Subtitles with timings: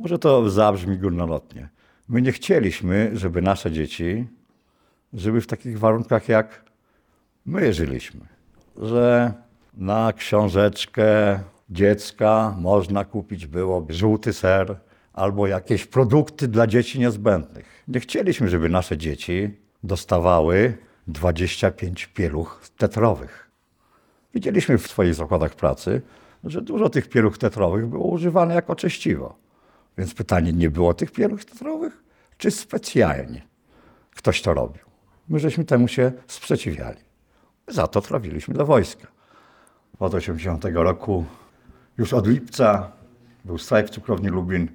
[0.00, 1.68] Może to zabrzmi górnolotnie.
[2.08, 4.26] My nie chcieliśmy, żeby nasze dzieci
[5.12, 6.64] żyły w takich warunkach, jak
[7.46, 8.20] my żyliśmy.
[8.76, 9.32] Że
[9.74, 11.40] na książeczkę
[11.70, 14.76] dziecka można kupić było żółty ser
[15.12, 17.84] albo jakieś produkty dla dzieci niezbędnych.
[17.88, 19.50] Nie chcieliśmy, żeby nasze dzieci
[19.84, 20.78] dostawały
[21.08, 23.50] 25 pieluch tetrowych.
[24.34, 26.02] Widzieliśmy w swoich zakładach pracy,
[26.44, 29.49] że dużo tych pieluch tetrowych było używane jako czyściwo.
[30.00, 32.02] Więc pytanie, nie było tych pieluch tetrowych?
[32.38, 33.42] Czy specjalnie
[34.14, 34.82] ktoś to robił?
[35.28, 36.98] My żeśmy temu się sprzeciwiali.
[37.68, 39.06] Za to trafiliśmy do wojska.
[39.98, 41.24] Od 80 roku,
[41.98, 42.92] już od lipca,
[43.44, 44.68] był strajk w Cukrowni Lubin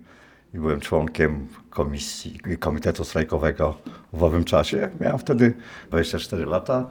[0.54, 3.78] i byłem członkiem komisji komitetu strajkowego
[4.14, 4.90] w owym czasie.
[5.00, 5.54] Miałem wtedy
[5.90, 6.90] 24 lata.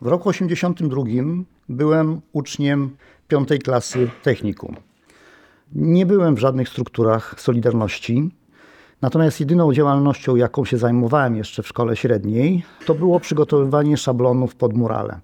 [0.00, 1.02] W roku 82
[1.68, 2.96] byłem uczniem
[3.28, 4.76] piątej klasy technikum.
[5.74, 8.30] Nie byłem w żadnych strukturach Solidarności.
[9.02, 14.76] Natomiast jedyną działalnością, jaką się zajmowałem jeszcze w szkole średniej, to było przygotowywanie szablonów pod
[14.76, 15.20] murale.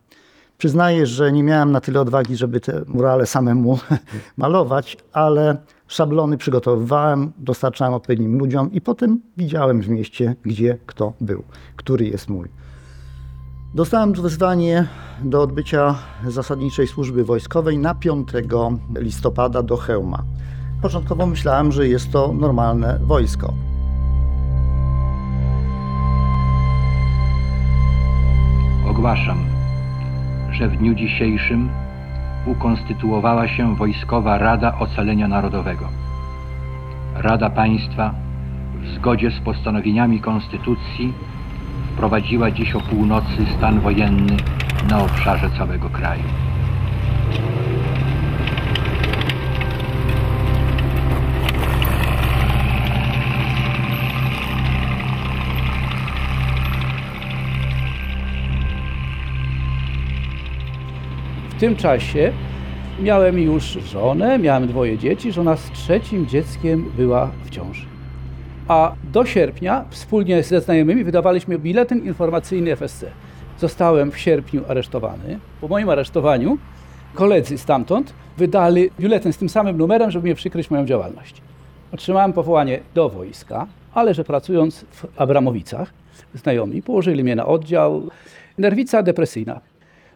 [0.58, 3.78] Przyznaję, że nie miałem na tyle odwagi, żeby te murale samemu
[4.36, 5.56] malować, ale
[5.88, 11.42] szablony przygotowywałem, dostarczałem odpowiednim ludziom i potem widziałem w mieście, gdzie kto był,
[11.76, 12.48] który jest mój.
[13.74, 14.86] Dostałem wezwanie
[15.22, 15.94] do odbycia
[16.26, 18.28] zasadniczej służby wojskowej na 5
[18.96, 20.22] listopada do Chełma.
[20.82, 23.54] Początkowo myślałem, że jest to normalne wojsko.
[28.90, 29.38] Ogłaszam,
[30.52, 31.68] że w dniu dzisiejszym
[32.46, 35.88] ukonstytuowała się Wojskowa Rada Ocalenia Narodowego.
[37.14, 38.14] Rada Państwa
[38.82, 41.12] w zgodzie z postanowieniami Konstytucji
[41.98, 44.36] wprowadziła dziś o północy stan wojenny
[44.90, 46.22] na obszarze całego kraju.
[61.50, 62.32] W tym czasie
[63.02, 67.87] miałem już żonę, miałem dwoje dzieci, żona z trzecim dzieckiem była w ciąży.
[68.68, 73.04] A do sierpnia wspólnie ze znajomymi wydawaliśmy biletyn informacyjny FSC.
[73.58, 75.38] Zostałem w sierpniu aresztowany.
[75.60, 76.58] Po moim aresztowaniu
[77.14, 81.42] koledzy stamtąd wydali biuletyn z tym samym numerem, żeby mnie przykryć moją działalność.
[81.92, 85.92] Otrzymałem powołanie do wojska, ale że pracując w Abramowicach,
[86.34, 88.08] znajomi położyli mnie na oddział
[88.58, 89.60] nerwica depresyjna.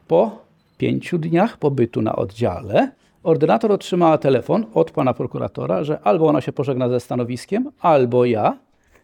[0.08, 0.38] Po
[0.78, 2.90] pięciu dniach pobytu na oddziale
[3.22, 8.58] ordynator otrzymała telefon od pana prokuratora, że albo ona się pożegna ze stanowiskiem, albo ja.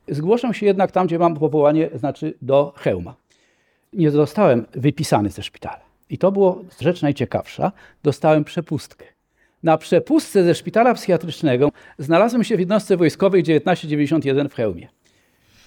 [0.08, 3.14] Zgłoszę się jednak tam, gdzie mam powołanie, znaczy do Chełma.
[3.92, 5.80] Nie zostałem wypisany ze szpitala.
[6.10, 7.72] I to było rzecz najciekawsza.
[8.02, 9.04] Dostałem przepustkę.
[9.62, 14.88] Na przepustce ze szpitala psychiatrycznego znalazłem się w jednostce wojskowej 1991 w Chełmie.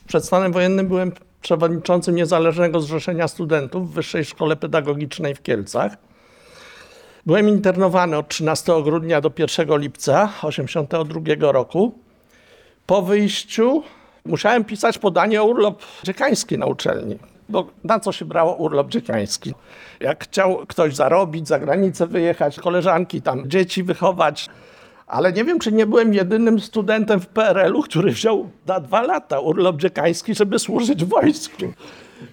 [0.07, 1.11] Przed stanem wojennym byłem
[1.41, 5.97] przewodniczącym Niezależnego Zrzeszenia Studentów w Wyższej Szkole Pedagogicznej w Kielcach.
[7.25, 11.91] Byłem internowany od 13 grudnia do 1 lipca 1982 roku.
[12.85, 13.83] Po wyjściu
[14.25, 17.17] musiałem pisać podanie o urlop dziekański na uczelni.
[17.49, 19.53] Bo na co się brało urlop dziekański?
[19.99, 24.49] Jak chciał ktoś zarobić, za granicę wyjechać, koleżanki tam, dzieci wychować.
[25.07, 29.39] Ale nie wiem, czy nie byłem jedynym studentem w PRL-u, który wziął na dwa lata
[29.39, 31.65] urlop dziekański, żeby służyć wojsku.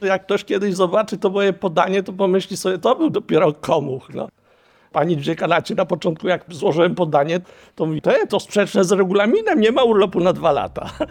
[0.03, 4.15] Jak ktoś kiedyś zobaczy to moje podanie, to pomyśli sobie, to był dopiero komuch.
[4.15, 4.28] No.
[4.93, 7.41] Pani dziekanacie na początku, jak złożyłem podanie,
[7.75, 10.91] to mówi, to, to sprzeczne z regulaminem, nie ma urlopu na dwa lata.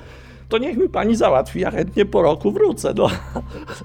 [0.49, 2.93] To niech mi pani załatwi, ja chętnie po roku wrócę.
[2.97, 3.09] No.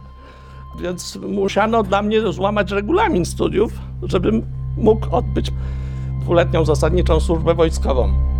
[0.83, 3.73] Więc musiano dla mnie złamać regulamin studiów,
[4.03, 4.43] żebym
[4.77, 5.53] mógł odbyć
[6.21, 8.32] dwuletnią zasadniczą służbę wojskową.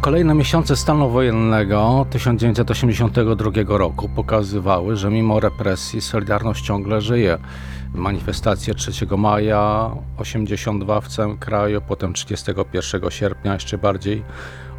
[0.00, 7.38] Kolejne miesiące stanu wojennego 1982 roku pokazywały, że mimo represji Solidarność ciągle żyje.
[7.94, 14.22] Manifestacje 3 maja 82 w całym kraju, potem 31 sierpnia jeszcze bardziej.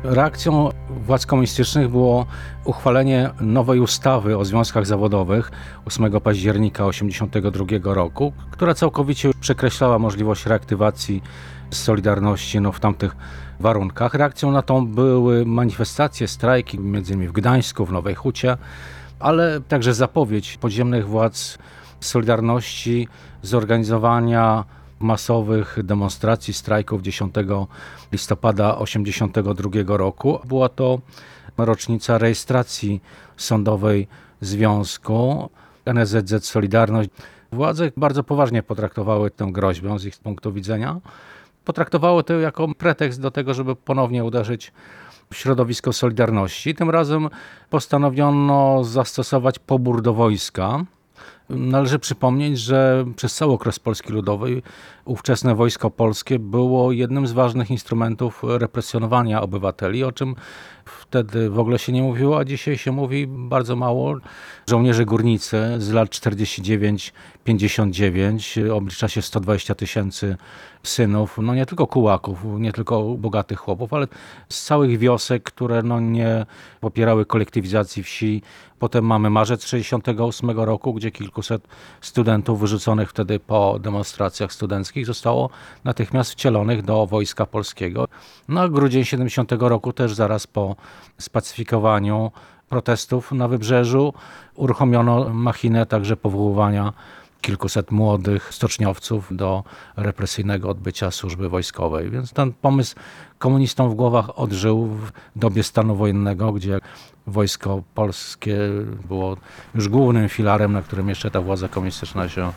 [0.03, 2.25] Reakcją władz komunistycznych było
[2.65, 5.51] uchwalenie nowej ustawy o związkach zawodowych
[5.85, 11.21] 8 października 1982 roku, która całkowicie przekreślała możliwość reaktywacji
[11.71, 13.15] Solidarności no, w tamtych
[13.61, 14.13] warunkach.
[14.13, 17.27] Reakcją na to były manifestacje, strajki, m.in.
[17.27, 18.57] w Gdańsku, w Nowej Hucie,
[19.19, 21.57] ale także zapowiedź podziemnych władz
[21.99, 23.07] Solidarności
[23.41, 24.65] zorganizowania
[24.99, 27.35] masowych demonstracji, strajków 10
[28.11, 30.39] listopada 1982 roku.
[30.45, 30.99] Była to
[31.57, 33.01] rocznica rejestracji
[33.37, 34.07] sądowej
[34.41, 35.49] związku.
[35.85, 37.09] NSZZ Solidarność.
[37.51, 40.99] Władze bardzo poważnie potraktowały tę groźbę z ich punktu widzenia.
[41.65, 44.71] Potraktowały to jako pretekst do tego, żeby ponownie uderzyć
[45.31, 46.75] w środowisko Solidarności.
[46.75, 47.29] Tym razem
[47.69, 50.85] postanowiono zastosować pobór do wojska.
[51.49, 54.63] Należy przypomnieć, że przez cały okres Polski Ludowej
[55.05, 60.35] ówczesne wojsko polskie było jednym z ważnych instrumentów represjonowania obywateli, o czym
[60.85, 64.15] wtedy w ogóle się nie mówiło, a dzisiaj się mówi bardzo mało.
[64.69, 70.37] Żołnierze górnicy z lat 49-59 oblicza się 120 tysięcy
[70.83, 74.07] synów, no nie tylko kułaków, nie tylko bogatych chłopów, ale
[74.49, 76.45] z całych wiosek, które no nie
[76.79, 78.41] popierały kolektywizacji wsi.
[78.79, 81.67] Potem mamy marzec 68 roku, gdzie kilkuset
[82.01, 85.49] studentów wyrzuconych wtedy po demonstracjach studenckich zostało
[85.83, 88.07] natychmiast wcielonych do Wojska Polskiego.
[88.47, 90.75] No a grudzień 70 roku też zaraz po
[91.17, 92.31] spacyfikowaniu
[92.69, 94.13] protestów na wybrzeżu
[94.55, 96.93] uruchomiono machinę także powoływania
[97.41, 99.63] kilkuset młodych stoczniowców do
[99.95, 102.09] represyjnego odbycia służby wojskowej.
[102.09, 102.95] Więc ten pomysł
[103.39, 106.79] komunistom w głowach odżył w dobie stanu wojennego, gdzie
[107.27, 108.57] wojsko polskie
[109.07, 109.37] było
[109.75, 112.51] już głównym filarem, na którym jeszcze ta władza komunistyczna się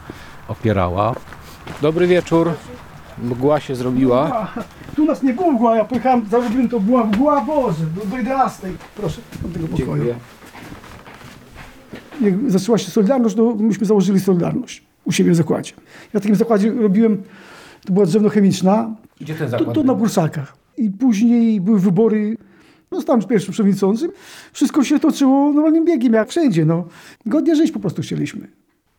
[0.48, 1.14] opierała.
[1.82, 2.52] Dobry wieczór.
[3.18, 4.48] Mgła się zrobiła.
[4.96, 8.68] Tu nas nie było mgła, ja pojechałem, zarobiłem to była mgła Boże, do, do 11.
[8.96, 9.86] Proszę, do tego pokoju.
[9.86, 10.14] Dziękuję.
[12.20, 15.72] Jak zaczęła się Solidarność, to myśmy założyli Solidarność u siebie w zakładzie.
[16.14, 17.22] Ja w takim zakładzie robiłem,
[17.86, 19.74] to była drzewno chemiczna, Gdzie ten to, zakład?
[19.74, 19.96] to na był?
[19.96, 20.56] Bursakach.
[20.78, 22.36] I później były wybory,
[22.92, 24.10] zostałem pierwszym przewodniczącym.
[24.52, 26.64] Wszystko się toczyło normalnym biegiem, jak wszędzie.
[26.64, 26.84] No.
[27.26, 28.48] Godnie żyć po prostu chcieliśmy.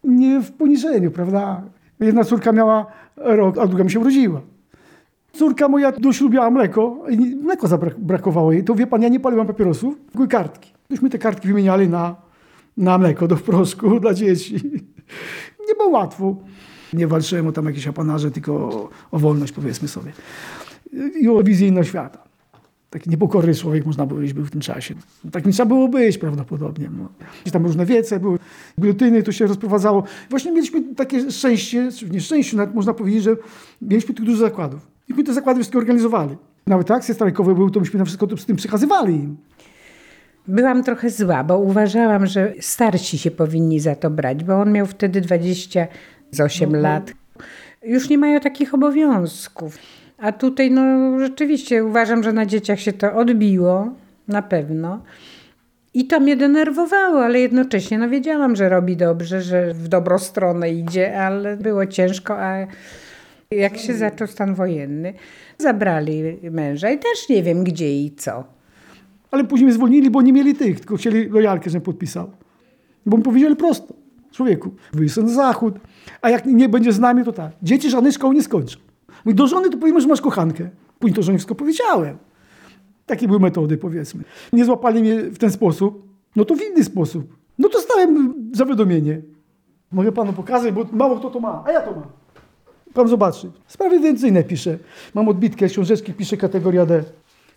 [0.03, 1.61] Nie w poniżeniu, prawda?
[1.99, 2.85] Jedna córka miała
[3.17, 4.41] rok, a druga mi się urodziła.
[5.33, 7.03] Córka moja doślubiała mleko,
[7.43, 8.63] mleko zabrak- brakowało jej.
[8.63, 10.71] To wie pan, ja nie paliłam papierosów, były kartki.
[10.89, 12.15] Myśmy te kartki wymieniali na,
[12.77, 14.55] na mleko do wproszku dla dzieci.
[15.67, 16.35] Nie było łatwo.
[16.93, 18.53] Nie walczyłem o tam jakieś apanarze, tylko
[19.11, 20.11] o, wolność, powiedzmy sobie.
[21.19, 22.25] I o innego świata.
[22.89, 24.95] Taki niepokorny człowiek, można powiedzieć, był w tym czasie.
[25.31, 26.89] Tak nie trzeba było być prawdopodobnie.
[26.97, 27.09] No.
[27.41, 28.39] Gdzieś Tam różne wiece były,
[28.79, 30.03] biuletyny, to się rozprowadzało.
[30.29, 33.35] Właśnie mieliśmy takie szczęście, czy nieszczęście, nawet można powiedzieć, że
[33.81, 34.87] mieliśmy tych dużo zakładów.
[35.09, 36.35] I my te zakłady wszystkie organizowali.
[36.67, 39.37] Nawet akcje strajkowe były, to myśmy na wszystko z tym przekazywali im.
[40.47, 44.85] Byłam trochę zła, bo uważałam, że starsi się powinni za to brać, bo on miał
[44.85, 47.13] wtedy 28 lat.
[47.83, 49.77] Już nie mają takich obowiązków.
[50.17, 53.93] A tutaj, no rzeczywiście, uważam, że na dzieciach się to odbiło,
[54.27, 55.03] na pewno.
[55.93, 60.71] I to mnie denerwowało, ale jednocześnie no, wiedziałam, że robi dobrze, że w dobrą stronę
[60.71, 62.67] idzie, ale było ciężko, a
[63.51, 65.13] jak się zaczął stan wojenny,
[65.57, 68.54] zabrali męża i też nie wiem gdzie i co.
[69.35, 72.31] Ale później mnie zwolnili, bo nie mieli tych, tylko chcieli lojalkę, żebym podpisał.
[73.05, 73.93] Bo mi powiedzieli prosto,
[74.31, 75.75] człowieku, wyjdź na zachód,
[76.21, 77.51] a jak nie będzie z nami, to tak.
[77.63, 78.79] Dzieci żadnej szkoły nie skończą.
[79.25, 80.69] Mój do żony to powiemy, że masz kochankę.
[80.99, 82.17] Później to żonie wszystko powiedziałem.
[83.05, 84.23] Takie były metody, powiedzmy.
[84.53, 87.37] Nie złapali mnie w ten sposób, no to w inny sposób.
[87.59, 89.21] No to stałem zawiadomienie.
[89.91, 92.03] Mogę panu pokazać, bo mało kto to ma, a ja to mam.
[92.93, 93.51] Pan zobaczy.
[93.67, 94.77] Sprawy ewidencyjne piszę.
[95.13, 97.03] Mam odbitkę, książeczki piszę kategoria D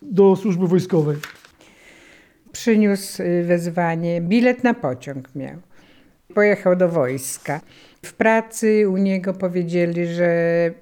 [0.01, 1.17] do służby wojskowej.
[2.51, 5.55] Przyniósł y, wezwanie, bilet na pociąg miał.
[6.33, 7.61] Pojechał do wojska.
[8.05, 10.31] W pracy u niego powiedzieli, że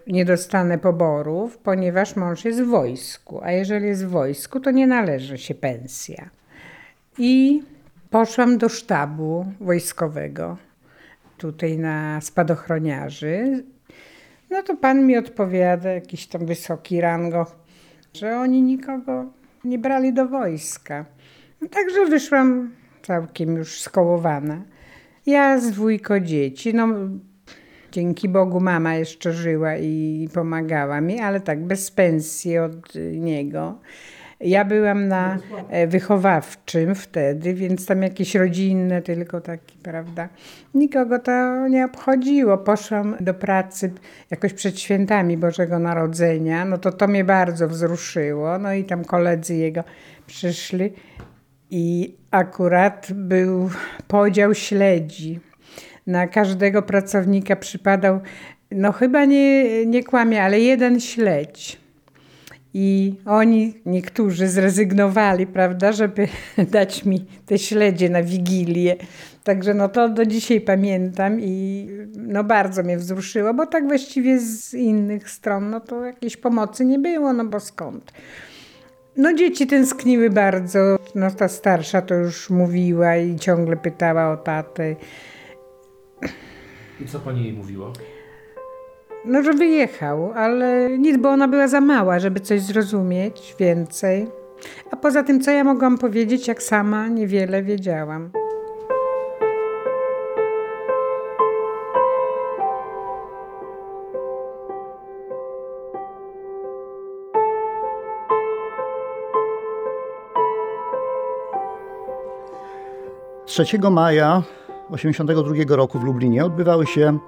[0.08, 4.88] nie dostanę poborów, ponieważ mąż jest w wojsku, a jeżeli jest w wojsku, to nie
[4.88, 6.30] należy się pensja.
[7.18, 7.64] I
[8.10, 10.58] poszłam do sztabu wojskowego,
[11.38, 13.64] tutaj na spadochroniarzy.
[14.50, 17.46] No to pan mi odpowiada, jakiś tam wysoki rango,
[18.14, 19.26] że oni nikogo
[19.64, 21.06] nie brali do wojska.
[21.72, 22.72] Także wyszłam
[23.02, 24.62] całkiem już skołowana.
[25.26, 26.88] Ja z dwójko dzieci, no
[27.92, 33.80] dzięki Bogu mama jeszcze żyła i pomagała mi, ale tak bez pensji od niego.
[34.40, 35.38] Ja byłam na
[35.70, 40.30] e, wychowawczym wtedy, więc tam jakieś rodzinne tylko takie, prawda.
[40.74, 42.58] Nikogo to nie obchodziło.
[42.58, 43.92] Poszłam do pracy
[44.32, 48.58] jakoś przed świętami Bożego Narodzenia, no to to mnie bardzo wzruszyło.
[48.58, 49.84] No i tam koledzy jego
[50.28, 50.94] przyszli
[51.72, 53.70] i akurat był
[54.08, 55.40] podział śledzi.
[56.08, 58.20] Na każdego pracownika przypadał,
[58.72, 61.80] no chyba nie, nie kłamie, ale jeden śledź.
[62.74, 66.28] I oni, niektórzy zrezygnowali, prawda, żeby
[66.72, 68.96] dać mi te śledzie na Wigilię.
[69.44, 74.74] Także no to do dzisiaj pamiętam i no bardzo mnie wzruszyło, bo tak właściwie z
[74.74, 78.12] innych stron no to jakiejś pomocy nie było, no bo skąd.
[79.18, 80.80] No dzieci tęskniły bardzo.
[81.16, 84.96] No ta starsza to już mówiła i ciągle pytała o tatę.
[87.02, 87.94] I co pani jej mówiła?
[89.26, 94.28] No, że wyjechał, ale nic, bo ona była za mała, żeby coś zrozumieć więcej.
[94.92, 98.30] A poza tym, co ja mogłam powiedzieć, jak sama niewiele wiedziałam.
[113.48, 114.44] Trzeciego maja
[114.92, 117.20] 1982 roku w Lublinie odbywały się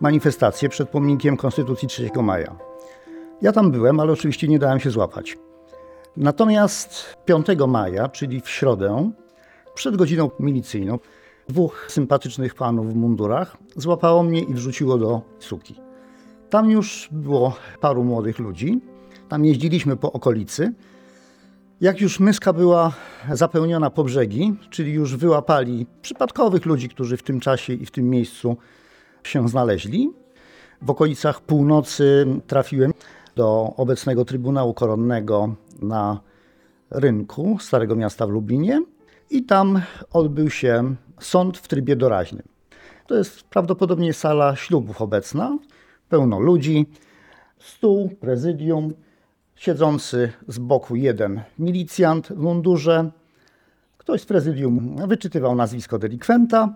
[0.00, 2.56] manifestacje przed pomnikiem Konstytucji 3 maja.
[3.42, 5.38] Ja tam byłem, ale oczywiście nie dałem się złapać.
[6.16, 9.10] Natomiast 5 maja, czyli w środę,
[9.74, 10.98] przed godziną milicyjną,
[11.48, 15.74] dwóch sympatycznych panów w mundurach złapało mnie i wrzuciło do suki.
[16.50, 18.80] Tam już było paru młodych ludzi.
[19.28, 20.72] Tam jeździliśmy po okolicy.
[21.82, 22.92] Jak już myska była
[23.32, 28.10] zapełniona po brzegi, czyli już wyłapali przypadkowych ludzi, którzy w tym czasie i w tym
[28.10, 28.56] miejscu
[29.24, 30.12] się znaleźli,
[30.82, 32.92] w okolicach północy trafiłem
[33.36, 36.20] do obecnego Trybunału Koronnego na
[36.90, 38.82] rynku Starego Miasta w Lublinie
[39.30, 42.48] i tam odbył się sąd w trybie doraźnym.
[43.06, 45.58] To jest prawdopodobnie sala ślubów obecna,
[46.08, 46.86] pełno ludzi,
[47.58, 48.94] stół, prezydium,
[49.56, 53.10] siedzący z boku jeden milicjant w mundurze.
[53.98, 56.74] Ktoś z prezydium wyczytywał nazwisko delikwenta.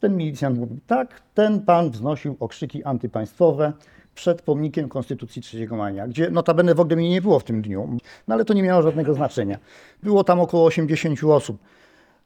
[0.00, 3.72] Ten milicjant mówił tak, ten pan wznosił okrzyki antypaństwowe
[4.14, 7.98] przed pomnikiem Konstytucji 3 maja, gdzie notabene w ogóle mnie nie było w tym dniu,
[8.28, 9.58] no ale to nie miało żadnego znaczenia.
[10.02, 11.58] Było tam około 80 osób.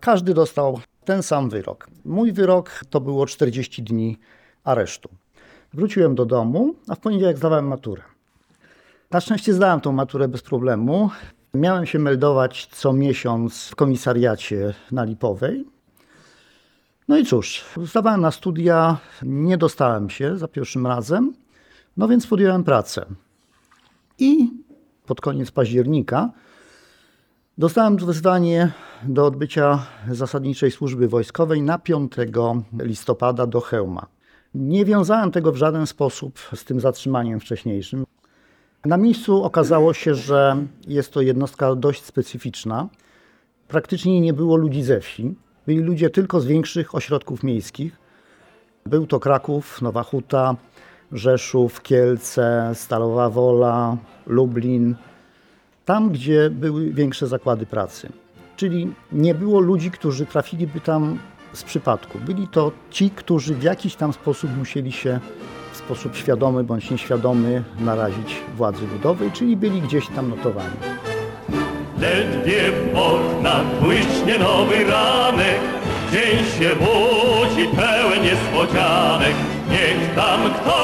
[0.00, 1.88] Każdy dostał ten sam wyrok.
[2.05, 4.19] Mój wyrok to było 40 dni
[4.64, 5.09] aresztu.
[5.75, 8.13] Wróciłem do domu, a w poniedziałek zdawałem maturę.
[9.14, 11.11] Na szczęście zdałem tą maturę bez problemu.
[11.54, 15.64] Miałem się meldować co miesiąc w komisariacie na Lipowej.
[17.09, 21.35] No i cóż, zdawałem na studia, nie dostałem się za pierwszym razem,
[21.97, 23.06] no więc podjąłem pracę.
[24.18, 24.50] I
[25.06, 26.30] pod koniec października
[27.59, 32.12] dostałem wezwanie do odbycia zasadniczej służby wojskowej na 5
[32.78, 34.06] listopada do Chełma.
[34.54, 38.04] Nie wiązałem tego w żaden sposób z tym zatrzymaniem wcześniejszym.
[38.85, 40.57] Na miejscu okazało się, że
[40.88, 42.88] jest to jednostka dość specyficzna.
[43.69, 45.35] Praktycznie nie było ludzi ze wsi.
[45.67, 47.97] Byli ludzie tylko z większych ośrodków miejskich.
[48.87, 50.57] Był to Kraków, Nowa Huta,
[51.12, 54.95] Rzeszów, Kielce, Stalowa Wola, Lublin.
[55.85, 58.09] Tam, gdzie były większe zakłady pracy.
[58.57, 61.19] Czyli nie było ludzi, którzy trafiliby tam
[61.53, 62.19] z przypadku.
[62.19, 65.21] Byli to ci, którzy w jakiś tam sposób musieli się
[65.85, 70.76] sposób świadomy bądź nieświadomy narazić władzy ludowej, czyli byli gdzieś tam notowani.
[72.00, 72.62] Ledwie
[72.95, 75.61] oknach błyśnie nowy ranek,
[76.12, 79.35] dzień się budzi pełen niespodzianek.
[79.71, 80.79] Niech tam kto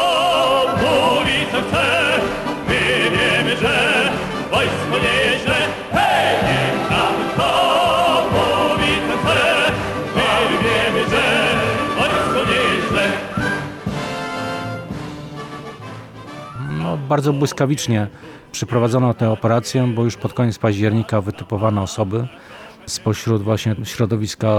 [0.76, 1.86] mówi co chce,
[2.68, 4.10] my wiemy, że
[4.50, 5.19] wojsko nie
[17.10, 18.06] bardzo błyskawicznie
[18.52, 22.28] przeprowadzono tę operację, bo już pod koniec października wytypowano osoby
[22.86, 24.50] spośród właśnie środowiska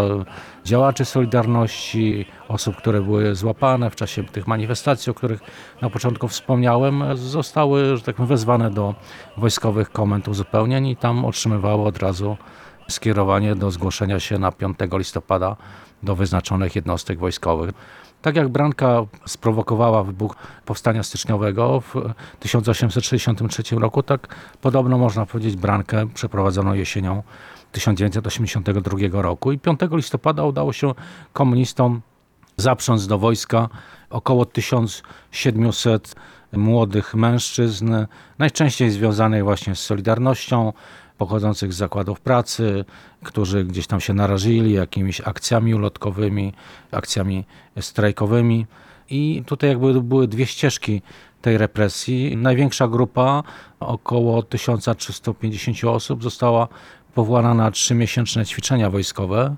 [0.65, 5.39] działaczy Solidarności, osób, które były złapane w czasie tych manifestacji, o których
[5.81, 8.96] na początku wspomniałem, zostały, że tak powiem, wezwane do
[9.38, 12.38] wojskowych komend uzupełnień i tam otrzymywały od razu
[12.89, 15.55] skierowanie do zgłoszenia się na 5 listopada
[16.03, 17.72] do wyznaczonych jednostek wojskowych.
[18.22, 20.36] Tak jak Branka sprowokowała wybuch
[20.66, 21.94] powstania styczniowego w
[22.40, 27.24] 1863 roku, tak podobno można powiedzieć Brankę przeprowadzono jesienią
[27.72, 29.51] 1982 roku.
[29.51, 30.94] I 5 listopada udało się
[31.34, 32.01] komunistom
[32.58, 33.70] zaprząc do wojska
[34.10, 36.16] około 1700
[36.54, 37.96] młodych mężczyzn,
[38.40, 40.74] najczęściej związanych właśnie z Solidarnością,
[41.22, 42.86] pochodzących z zakładów pracy,
[43.24, 46.54] którzy gdzieś tam się narażyli jakimiś akcjami ulotkowymi,
[46.92, 47.46] akcjami
[47.80, 48.66] strajkowymi.
[49.10, 51.01] I tutaj jakby były dwie ścieżki
[51.42, 52.38] tej represji.
[52.38, 53.44] Największa grupa,
[53.80, 56.68] około 1350 osób, została
[57.13, 59.56] powołana na trzymiesięczne ćwiczenia wojskowe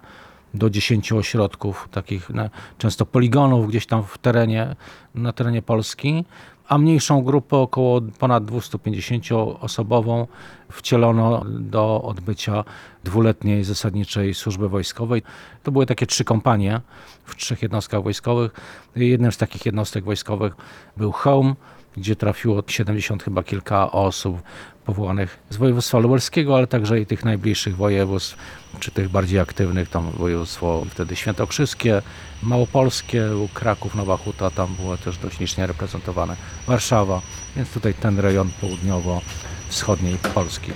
[0.54, 2.30] do 10 ośrodków, takich
[2.78, 4.76] często poligonów gdzieś tam w terenie,
[5.16, 6.26] na terenie Polski,
[6.74, 10.28] a mniejszą grupę, około ponad 250-osobową,
[10.72, 12.64] wcielono do odbycia
[13.04, 15.22] dwuletniej zasadniczej służby wojskowej.
[15.64, 16.82] To były takie trzy kompanie
[17.26, 18.52] w trzech jednostkach wojskowych.
[18.96, 20.54] Jednym z takich jednostek wojskowych
[20.98, 21.56] był Chełm,
[21.98, 24.42] gdzie trafiło 70 chyba kilka osób
[24.86, 28.38] powołanych z województwa lubelskiego, ale także i tych najbliższych województw,
[28.80, 32.02] czy tych bardziej aktywnych, tam województwo wtedy świętokrzyskie,
[32.44, 33.24] małopolskie,
[33.54, 36.36] Kraków, Nowa Huta, tam było też dość licznie reprezentowane,
[36.68, 37.22] Warszawa,
[37.56, 40.72] więc tutaj ten rejon południowo-wschodniej Polski.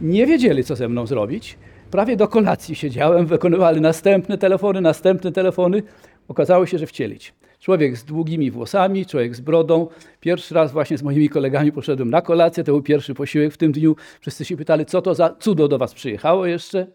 [0.00, 1.58] Nie wiedzieli, co ze mną zrobić.
[1.90, 5.82] Prawie do kolacji siedziałem, wykonywali następne telefony, następne telefony.
[6.28, 7.34] Okazało się, że wcielić.
[7.60, 9.86] Człowiek z długimi włosami, człowiek z brodą.
[10.20, 13.72] Pierwszy raz właśnie z moimi kolegami poszedłem na kolację, to był pierwszy posiłek w tym
[13.72, 13.96] dniu.
[14.20, 16.86] Wszyscy się pytali, co to za cudo do was przyjechało jeszcze.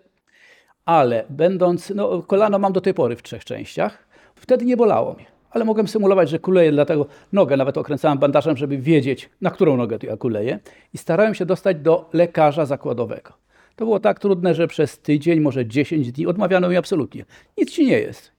[0.85, 5.25] Ale będąc, no kolano mam do tej pory w trzech częściach, wtedy nie bolało mnie.
[5.49, 9.97] Ale mogłem symulować, że kuleję, dlatego nogę nawet okręcałem bandażem, żeby wiedzieć, na którą nogę
[10.03, 10.59] ja kuleję.
[10.93, 13.44] I starałem się dostać do lekarza zakładowego.
[13.75, 17.25] To było tak trudne, że przez tydzień, może 10 dni odmawiano mi absolutnie.
[17.57, 18.31] Nic ci nie jest.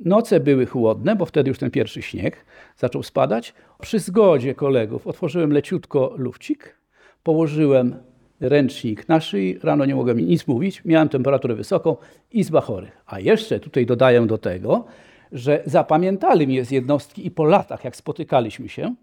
[0.00, 2.44] Noce były chłodne, bo wtedy już ten pierwszy śnieg
[2.76, 3.54] zaczął spadać.
[3.80, 6.76] Przy zgodzie kolegów otworzyłem leciutko lufcik,
[7.22, 7.96] położyłem
[8.40, 11.96] ręcznik na szyi, rano nie mogłem nic mówić, miałem temperaturę wysoką,
[12.32, 13.04] izba chorych.
[13.06, 14.84] A jeszcze tutaj dodaję do tego,
[15.32, 18.94] że zapamiętali mnie z jednostki i po latach, jak spotykaliśmy się,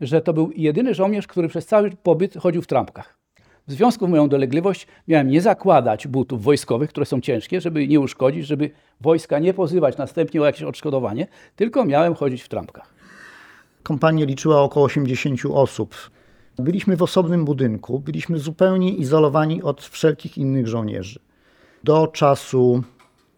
[0.00, 3.21] że to był jedyny żołnierz, który przez cały pobyt chodził w trampkach.
[3.68, 8.00] W związku z moją dolegliwość miałem nie zakładać butów wojskowych, które są ciężkie, żeby nie
[8.00, 11.26] uszkodzić, żeby wojska nie pozywać następnie o jakieś odszkodowanie,
[11.56, 12.94] tylko miałem chodzić w trampkach.
[13.82, 15.94] Kompania liczyła około 80 osób.
[16.56, 21.20] Byliśmy w osobnym budynku, byliśmy zupełnie izolowani od wszelkich innych żołnierzy.
[21.84, 22.82] Do czasu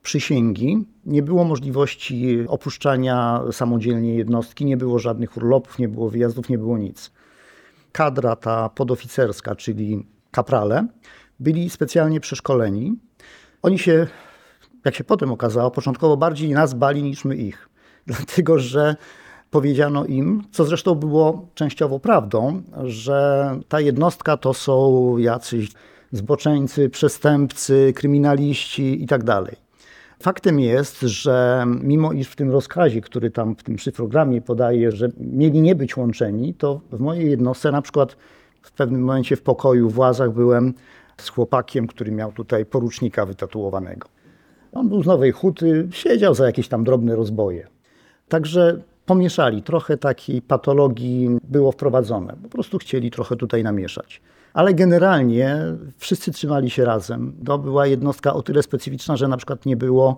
[0.03, 6.59] przysięgi nie było możliwości opuszczania samodzielnie jednostki, nie było żadnych urlopów, nie było wyjazdów, nie
[6.59, 7.13] było nic.
[7.93, 10.87] Kadra ta podoficerska, czyli kaprale,
[11.41, 12.97] byli specjalnie przeszkoleni.
[13.63, 14.07] Oni się,
[14.85, 17.69] jak się potem okazało, początkowo bardziej nas bali niż my ich,
[18.07, 18.97] dlatego że
[19.51, 25.73] powiedziano im, co zresztą było częściowo prawdą, że ta jednostka to są jacyś
[26.13, 29.45] zboczeńcy, przestępcy, kryminaliści itd.
[30.23, 35.09] Faktem jest, że mimo iż w tym rozkazie, który tam w tym szyfrogramie podaje, że
[35.17, 38.17] mieli nie być łączeni, to w mojej jednostce na przykład
[38.65, 40.75] w pewnym momencie w pokoju w Łazach byłem
[41.17, 44.09] z chłopakiem, który miał tutaj porucznika wytatuowanego.
[44.73, 47.69] On był z Nowej Huty, siedział za jakieś tam drobne rozboje.
[48.29, 52.37] Także pomieszali, trochę takiej patologii było wprowadzone.
[52.43, 54.21] Po prostu chcieli trochę tutaj namieszać.
[54.55, 55.59] Ale generalnie
[55.97, 57.33] wszyscy trzymali się razem.
[57.47, 60.17] To była jednostka o tyle specyficzna, że na przykład nie było,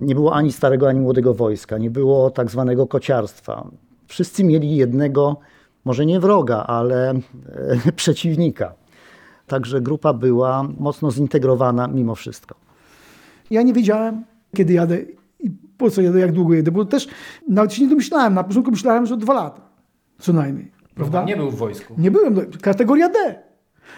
[0.00, 3.70] nie było ani starego, ani młodego wojska, nie było tak zwanego kociarstwa.
[4.06, 5.36] Wszyscy mieli jednego,
[5.86, 8.74] może nie wroga, ale e, przeciwnika.
[9.46, 12.54] Także grupa była mocno zintegrowana mimo wszystko.
[13.50, 14.24] Ja nie wiedziałem,
[14.56, 14.98] kiedy jadę
[15.40, 17.08] i po co jadę, jak długo jedę, bo też
[17.48, 18.34] nawet się nie domyślałem.
[18.34, 19.62] Na początku myślałem, że dwa lata,
[20.18, 20.72] co najmniej.
[20.94, 21.24] Prawda?
[21.24, 21.94] Nie był w wojsku.
[21.98, 23.42] Nie byłem, no, kategoria D.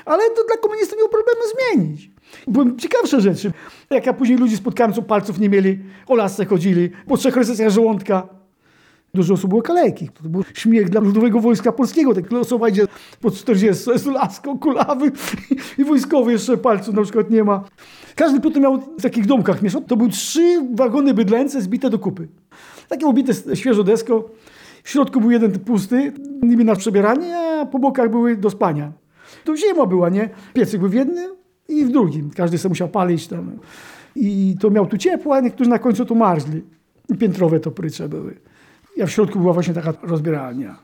[0.05, 2.11] Ale to dla komunistów nie było problemu zmienić.
[2.47, 3.53] Byłem ciekawsze rzeczy.
[3.91, 7.71] Jak ja później ludzi spotkałem, co palców nie mieli, o lasce chodzili, po trzech recesjach
[7.71, 8.38] żołądka.
[9.15, 10.09] Dużo osób było kaleki.
[10.23, 12.15] To był śmiech dla Ludowego Wojska Polskiego.
[12.15, 12.87] Tak osoba idzie
[13.21, 15.13] po 40 z laską, kulawy
[15.79, 17.65] i wojskowy jeszcze palców na przykład nie ma.
[18.15, 19.83] Każdy potem miał w takich domkach mieszał.
[19.83, 22.29] To były trzy wagony bydlęce zbite do kupy.
[22.89, 24.31] Takie obite świeżo desko.
[24.83, 28.93] W środku był jeden pusty, niby na przebieranie, a po bokach były do spania.
[29.45, 30.31] To zima była, nie?
[30.55, 31.31] Piecyk był w jednym
[31.69, 32.31] i w drugim.
[32.31, 33.59] Każdy sobie musiał palić tam.
[34.17, 36.63] I to miał tu ciepło, a niektórzy na końcu tu marzli.
[37.09, 38.35] I piętrowe to prycze były.
[38.99, 40.77] Ja w środku była właśnie taka rozbieralnia.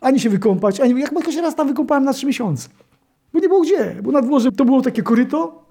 [0.00, 1.00] Ani się wykąpać, ani...
[1.00, 2.68] Jak tylko się raz tam wykąpałem na trzy miesiące.
[3.32, 5.64] Bo nie było gdzie, bo na dworze to było takie koryto.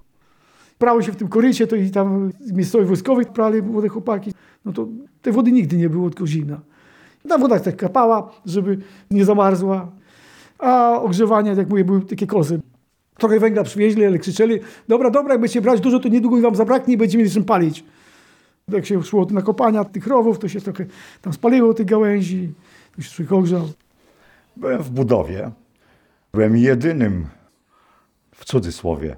[0.77, 4.33] Prało się w tym korycie, to i tam miejscowi wojskowi prali młode chłopaki.
[4.65, 4.87] No to
[5.21, 6.59] tej wody nigdy nie było, tylko zimna.
[7.29, 8.77] Ta woda tak kapała, żeby
[9.11, 9.87] nie zamarzła.
[10.59, 12.61] A ogrzewanie, jak mówię, były takie kozy.
[13.17, 16.93] Trochę węgla przywieźli, ale krzyczeli, dobra, dobra, jak będziecie brać dużo, to niedługo wam zabraknie
[16.93, 17.83] i będziemy mieli czym palić.
[18.71, 20.85] Jak się szło na kopania tych rowów, to się trochę
[21.21, 22.53] tam spaliło tych gałęzi,
[22.95, 23.69] to się człowiek ogrzał.
[24.55, 25.51] Byłem w budowie.
[26.33, 27.27] Byłem jedynym,
[28.35, 29.15] w cudzysłowie,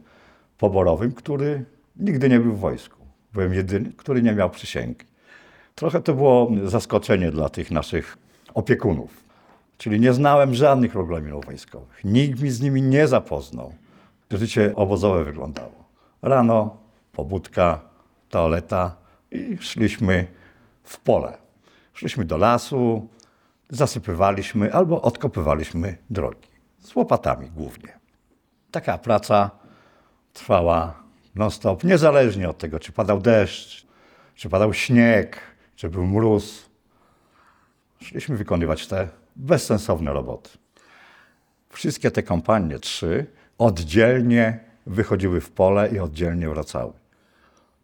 [0.57, 2.97] poborowym, który nigdy nie był w wojsku.
[3.33, 5.05] Byłem jedyny, który nie miał przysięgi.
[5.75, 8.17] Trochę to było zaskoczenie dla tych naszych
[8.53, 9.23] opiekunów.
[9.77, 12.03] Czyli nie znałem żadnych regulaminów wojskowych.
[12.03, 13.73] Nikt mi z nimi nie zapoznał.
[14.31, 15.83] Życie obozowe wyglądało.
[16.21, 16.77] Rano,
[17.12, 17.81] pobudka,
[18.29, 20.28] toaleta i szliśmy
[20.84, 21.38] w pole.
[21.94, 23.08] Szliśmy do lasu,
[23.70, 26.50] zasypywaliśmy albo odkopywaliśmy drogi.
[26.80, 28.00] Z łopatami głównie.
[28.72, 29.52] Taka praca
[30.34, 31.04] trwała
[31.36, 33.88] non-stop, niezależnie od tego, czy padał deszcz,
[34.36, 35.40] czy padał śnieg,
[35.76, 36.70] czy był mróz.
[38.02, 40.50] Szliśmy wykonywać te bezsensowne roboty.
[41.70, 43.26] Wszystkie te kompanie, trzy,
[43.58, 46.94] oddzielnie wychodziły w pole i oddzielnie wracały.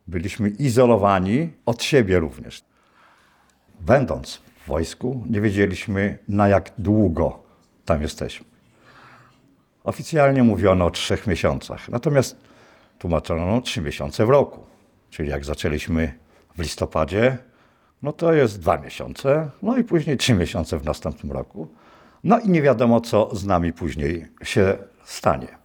[0.08, 2.64] Byliśmy izolowani od siebie również.
[3.80, 7.40] Będąc w wojsku, nie wiedzieliśmy na jak długo
[7.86, 8.46] tam jesteśmy.
[9.84, 12.38] Oficjalnie mówiono o trzech miesiącach, natomiast
[13.00, 14.60] tłumaczono trzy miesiące w roku.
[15.10, 16.14] Czyli jak zaczęliśmy
[16.56, 17.38] w listopadzie,
[18.02, 21.68] no to jest dwa miesiące, no i później trzy miesiące w następnym roku.
[22.24, 25.63] No i nie wiadomo, co z nami później się stanie.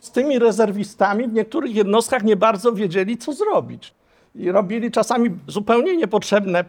[0.00, 3.94] Z tymi rezerwistami w niektórych jednostkach nie bardzo wiedzieli, co zrobić.
[4.34, 6.64] I robili czasami zupełnie niepotrzebne,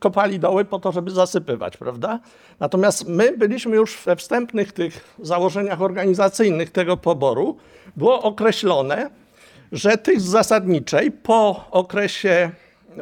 [0.00, 2.20] kopali doły po to, żeby zasypywać, prawda?
[2.60, 7.56] Natomiast my byliśmy już we wstępnych tych założeniach organizacyjnych tego poboru,
[7.96, 9.10] było określone,
[9.72, 12.50] że tych z zasadniczej po okresie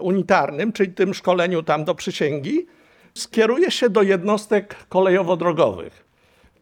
[0.01, 2.67] unitarnym, czyli tym szkoleniu tam do przysięgi,
[3.15, 6.10] skieruje się do jednostek kolejowo-drogowych.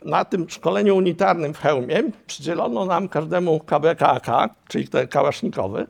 [0.04, 5.86] Na tym szkoleniu unitarnym w Chełmie przydzielono nam każdemu KBKK, czyli te kałasznikowy.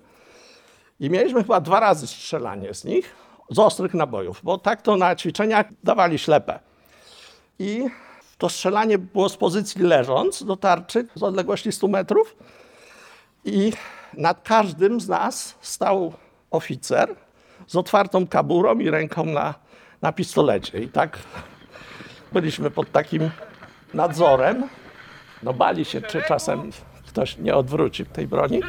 [1.00, 3.14] I mieliśmy chyba dwa razy strzelanie z nich,
[3.50, 6.58] z ostrych nabojów, bo tak to na ćwiczeniach dawali ślepe.
[7.58, 7.84] I
[8.38, 12.36] to strzelanie było z pozycji leżąc do tarczy z odległości 100 metrów.
[13.44, 13.72] I
[14.14, 16.12] nad każdym z nas stał
[16.50, 17.14] oficer
[17.66, 19.54] z otwartą kaburą i ręką na,
[20.02, 20.78] na pistolecie.
[20.78, 21.18] I tak
[22.32, 23.30] byliśmy pod takim
[23.94, 24.68] nadzorem.
[25.42, 26.70] No bali się, czy czasem
[27.06, 28.60] ktoś nie odwróci tej broni.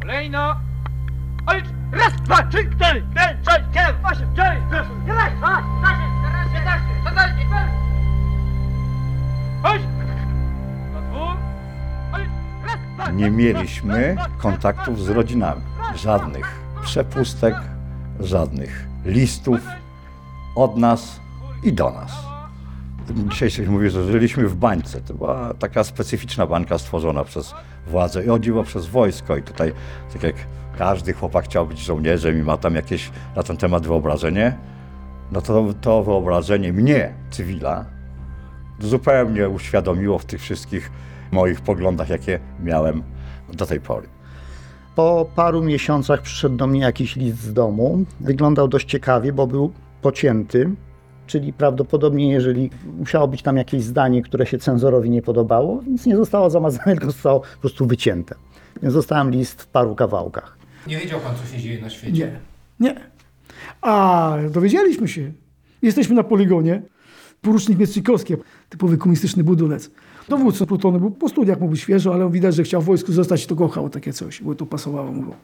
[0.00, 0.56] Kolejno!
[1.46, 6.56] Oj, raz, dwa, trzy, cztery, pięć, sześć, siedem, osiem, dziewięć, dziesięć, jedenaście, dwanaście, trzynaście, piętnaście,
[6.56, 7.46] szesnaście, siedemnaście.
[9.64, 9.78] Oj!
[10.92, 11.36] Do dwóch.
[12.12, 12.22] Oj,
[12.98, 15.62] raz, Nie mieliśmy kontaktów z rodzinami.
[15.94, 17.54] Żadnych przepustek,
[18.20, 19.60] żadnych listów
[20.56, 21.20] od nas
[21.62, 22.12] i do nas.
[23.10, 25.00] Dzisiaj się mówi, że żyliśmy w bańce.
[25.00, 27.54] To była taka specyficzna bańka stworzona przez
[27.86, 29.36] władzę i o dziwo przez wojsko.
[29.36, 29.72] I tutaj,
[30.12, 30.34] tak jak
[30.78, 34.56] każdy chłopak chciał być żołnierzem i ma tam jakieś na ten temat wyobrażenie,
[35.32, 37.84] no to to wyobrażenie mnie, cywila,
[38.78, 40.90] zupełnie uświadomiło w tych wszystkich
[41.32, 43.02] moich poglądach, jakie miałem
[43.52, 44.19] do tej pory.
[45.00, 48.04] Po paru miesiącach przyszedł do mnie jakiś list z domu.
[48.20, 50.70] Wyglądał dość ciekawie, bo był pocięty,
[51.26, 56.16] czyli prawdopodobnie, jeżeli musiało być tam jakieś zdanie, które się cenzorowi nie podobało, nic nie
[56.16, 58.34] zostało zamazane, tylko zostało po prostu wycięte.
[58.82, 60.58] Więc dostałem list w paru kawałkach.
[60.86, 62.12] Nie wiedział pan, co się dzieje na świecie?
[62.80, 63.00] Nie, nie.
[63.80, 65.32] A dowiedzieliśmy się.
[65.82, 66.82] Jesteśmy na poligonie.
[67.40, 68.34] Porucznik Miecznikowski,
[68.68, 69.90] typowy komunistyczny budulec.
[70.28, 73.56] Dowódcą plutonu był po studiach, mógł świeżo, ale widać, że chciał w wojsku zostać to
[73.56, 75.34] kochał takie coś, bo to pasowało mu.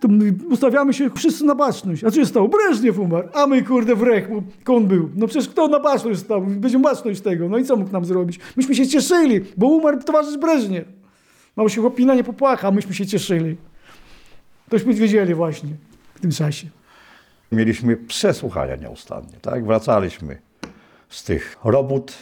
[0.00, 0.08] To
[0.50, 2.04] ustawiamy się wszyscy na baczność.
[2.04, 2.48] A co się stało?
[2.48, 3.28] Breżniew umarł.
[3.34, 4.28] A my kurde w rech,
[4.66, 5.10] bo on był.
[5.16, 6.42] No przecież kto na baczność stał?
[6.42, 7.48] Będzie baczność tego.
[7.48, 8.40] No i co mógł nam zrobić?
[8.56, 10.88] Myśmy się cieszyli, bo umarł towarzysz Breżniew.
[11.56, 13.56] Mało się chłopina nie popłaka, a myśmy się cieszyli.
[14.68, 15.70] Tośmy wiedzieli właśnie
[16.14, 16.66] w tym czasie.
[17.52, 19.66] Mieliśmy przesłuchania nieustannie, tak?
[19.66, 20.38] Wracaliśmy
[21.08, 22.12] z tych robót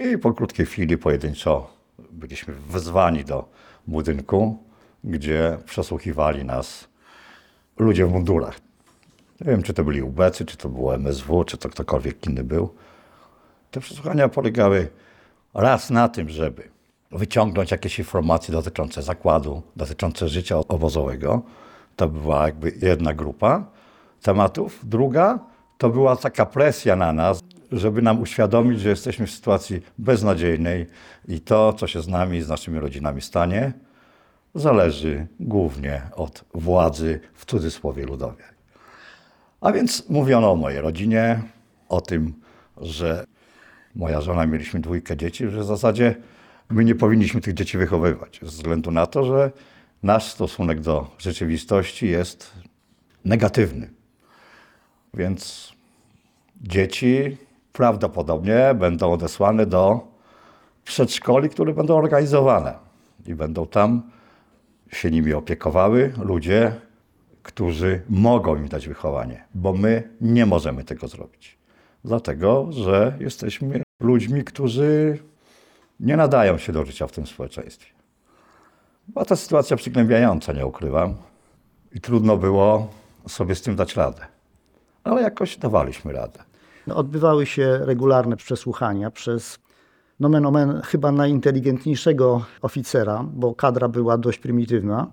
[0.00, 1.70] i po krótkiej chwili pojedynczo
[2.10, 3.48] byliśmy wezwani do
[3.86, 4.58] budynku,
[5.04, 6.88] gdzie przesłuchiwali nas
[7.78, 8.60] ludzie w mundurach.
[9.40, 12.74] Nie wiem, czy to byli ubecy, czy to było MSW, czy to ktokolwiek inny był.
[13.70, 14.88] Te przesłuchania polegały
[15.54, 16.68] raz na tym, żeby
[17.10, 21.42] wyciągnąć jakieś informacje dotyczące zakładu, dotyczące życia obozowego.
[21.96, 23.64] To była jakby jedna grupa
[24.22, 24.80] tematów.
[24.82, 25.38] Druga
[25.80, 27.40] to była taka presja na nas,
[27.72, 30.86] żeby nam uświadomić, że jesteśmy w sytuacji beznadziejnej
[31.28, 33.72] i to, co się z nami z naszymi rodzinami stanie,
[34.54, 38.46] zależy głównie od władzy, w cudzysłowie ludowej.
[39.60, 41.42] A więc mówiono o mojej rodzinie,
[41.88, 42.34] o tym,
[42.80, 43.24] że
[43.94, 46.14] moja żona, mieliśmy dwójkę dzieci, że w zasadzie
[46.70, 49.50] my nie powinniśmy tych dzieci wychowywać, ze względu na to, że
[50.02, 52.52] nasz stosunek do rzeczywistości jest
[53.24, 53.99] negatywny.
[55.14, 55.72] Więc
[56.60, 57.36] dzieci
[57.72, 60.08] prawdopodobnie będą odesłane do
[60.84, 62.74] przedszkoli, które będą organizowane
[63.26, 64.02] i będą tam
[64.92, 66.72] się nimi opiekowały ludzie,
[67.42, 71.58] którzy mogą im dać wychowanie, bo my nie możemy tego zrobić.
[72.04, 75.18] Dlatego, że jesteśmy ludźmi, którzy
[76.00, 77.92] nie nadają się do życia w tym społeczeństwie.
[79.08, 81.14] Była to sytuacja przygnębiająca, nie ukrywam.
[81.92, 82.88] I trudno było
[83.28, 84.26] sobie z tym dać radę.
[85.04, 86.42] Ale jakoś dawaliśmy radę.
[86.86, 89.58] No, Odbywały się regularne przesłuchania przez
[90.20, 95.12] nomen omen chyba najinteligentniejszego oficera, bo kadra była dość prymitywna,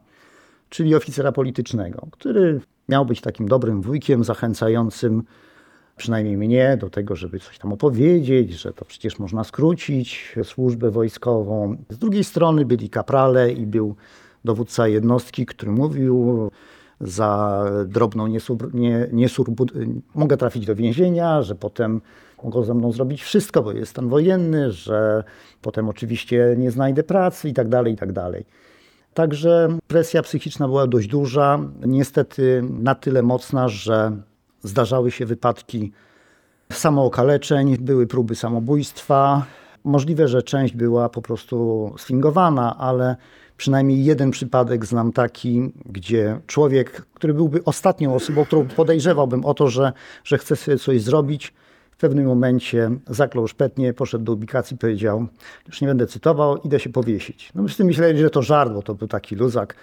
[0.70, 5.24] czyli oficera politycznego, który miał być takim dobrym wujkiem, zachęcającym
[5.98, 11.78] przynajmniej mnie do tego, żeby coś tam opowiedzieć, że to przecież można skrócić służbę wojskową.
[11.90, 13.96] Z drugiej strony byli kaprale i był
[14.46, 16.52] dowódca jednostki, który mówił
[17.02, 22.02] za drobną niesur, nie, niesur- mogę trafić do więzienia, że potem
[22.44, 25.24] mogą ze mną zrobić wszystko, bo jest stan wojenny, że
[25.62, 28.46] potem oczywiście nie znajdę pracy i tak dalej, i tak dalej.
[29.14, 34.12] Także presja psychiczna była dość duża, niestety na tyle mocna, że
[34.64, 35.92] zdarzały się wypadki
[36.72, 39.46] samookaleczeń, były próby samobójstwa.
[39.84, 43.16] Możliwe, że część była po prostu sfingowana, ale
[43.58, 49.68] przynajmniej jeden przypadek znam taki, gdzie człowiek, który byłby ostatnią osobą, którą podejrzewałbym o to,
[49.68, 51.54] że, że chce sobie coś zrobić,
[51.92, 55.28] w pewnym momencie zaklął szpetnie, poszedł do ubikacji, powiedział,
[55.68, 57.52] już nie będę cytował, idę się powiesić.
[57.56, 59.76] No wszyscy myśleli, że to żart, bo to był taki luzak,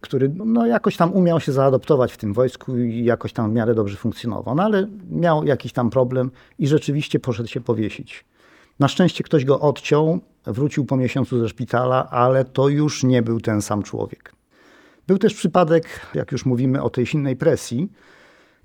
[0.00, 3.74] który no, jakoś tam umiał się zaadoptować w tym wojsku i jakoś tam w miarę
[3.74, 4.54] dobrze funkcjonował.
[4.54, 8.24] No ale miał jakiś tam problem i rzeczywiście poszedł się powiesić.
[8.78, 13.40] Na szczęście ktoś go odciął, wrócił po miesiącu ze szpitala, ale to już nie był
[13.40, 14.32] ten sam człowiek.
[15.06, 17.92] Był też przypadek, jak już mówimy o tej silnej presji,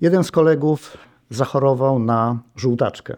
[0.00, 0.96] jeden z kolegów
[1.30, 3.16] zachorował na żółtaczkę.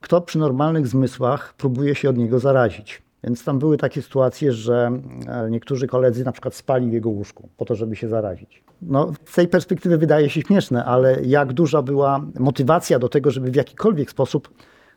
[0.00, 3.02] Kto przy normalnych zmysłach próbuje się od niego zarazić?
[3.24, 7.48] Więc tam były takie sytuacje, że e, niektórzy koledzy na przykład spali w jego łóżku
[7.56, 8.64] po to, żeby się zarazić.
[8.82, 13.50] No, z tej perspektywy wydaje się śmieszne, ale jak duża była motywacja do tego, żeby
[13.50, 14.48] w jakikolwiek sposób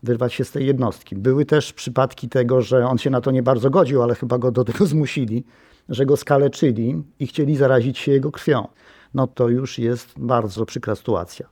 [0.03, 1.15] wyrwać się z tej jednostki.
[1.15, 4.51] Były też przypadki tego, że on się na to nie bardzo godził, ale chyba go
[4.51, 5.43] do tego zmusili,
[5.89, 8.67] że go skaleczyli i chcieli zarazić się jego krwią.
[9.13, 11.49] No to już jest bardzo przykra sytuacja.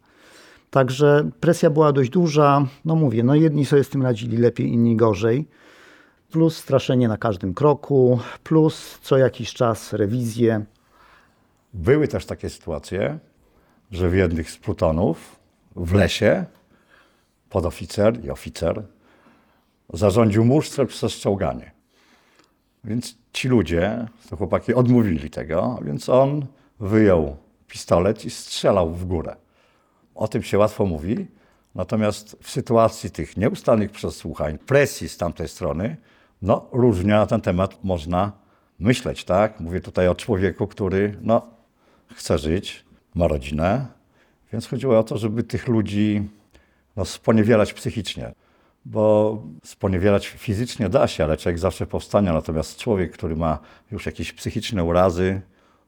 [0.69, 2.65] Także presja była dość duża.
[2.85, 5.47] No mówię, no jedni sobie z tym radzili lepiej, inni gorzej.
[6.31, 10.65] Plus straszenie na każdym kroku, plus co jakiś czas rewizje.
[11.73, 13.19] Były też takie sytuacje,
[13.91, 15.39] że w jednych z plutonów
[15.75, 16.45] w lesie
[17.49, 18.83] podoficer i oficer
[19.93, 21.71] zarządził musztrę przez czołganie.
[22.83, 26.45] Więc ci ludzie, to chłopaki, odmówili tego, więc on
[26.79, 29.35] wyjął pistolet i strzelał w górę.
[30.15, 31.27] O tym się łatwo mówi,
[31.75, 35.97] natomiast w sytuacji tych nieustannych przesłuchań, presji z tamtej strony,
[36.41, 38.31] no różnie na ten temat można
[38.79, 39.59] myśleć, tak?
[39.59, 41.47] Mówię tutaj o człowieku, który no,
[42.15, 43.87] chce żyć, ma rodzinę,
[44.53, 46.29] więc chodziło o to, żeby tych ludzi
[46.97, 48.33] no, sponiewierać psychicznie.
[48.85, 52.31] Bo sponiewierać fizycznie da się, ale człowiek zawsze powstanie.
[52.31, 53.59] Natomiast człowiek, który ma
[53.91, 55.41] już jakieś psychiczne urazy,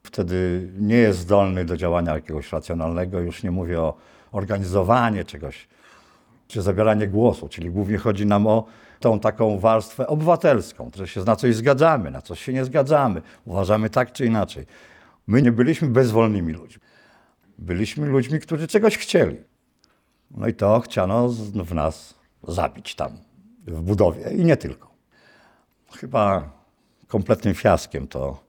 [0.03, 3.19] wtedy nie jest zdolny do działania jakiegoś racjonalnego.
[3.19, 3.97] Już nie mówię o
[4.31, 5.67] organizowanie czegoś,
[6.47, 8.65] czy zabieranie głosu, czyli głównie chodzi nam o
[8.99, 13.89] tą taką warstwę obywatelską, że się na coś zgadzamy, na coś się nie zgadzamy, uważamy
[13.89, 14.65] tak czy inaczej.
[15.27, 16.81] My nie byliśmy bezwolnymi ludźmi.
[17.57, 19.48] Byliśmy ludźmi, którzy czegoś chcieli.
[20.31, 22.15] No i to chciano w nas
[22.47, 23.11] zabić tam,
[23.67, 24.89] w budowie i nie tylko.
[25.95, 26.49] Chyba
[27.07, 28.43] kompletnym fiaskiem to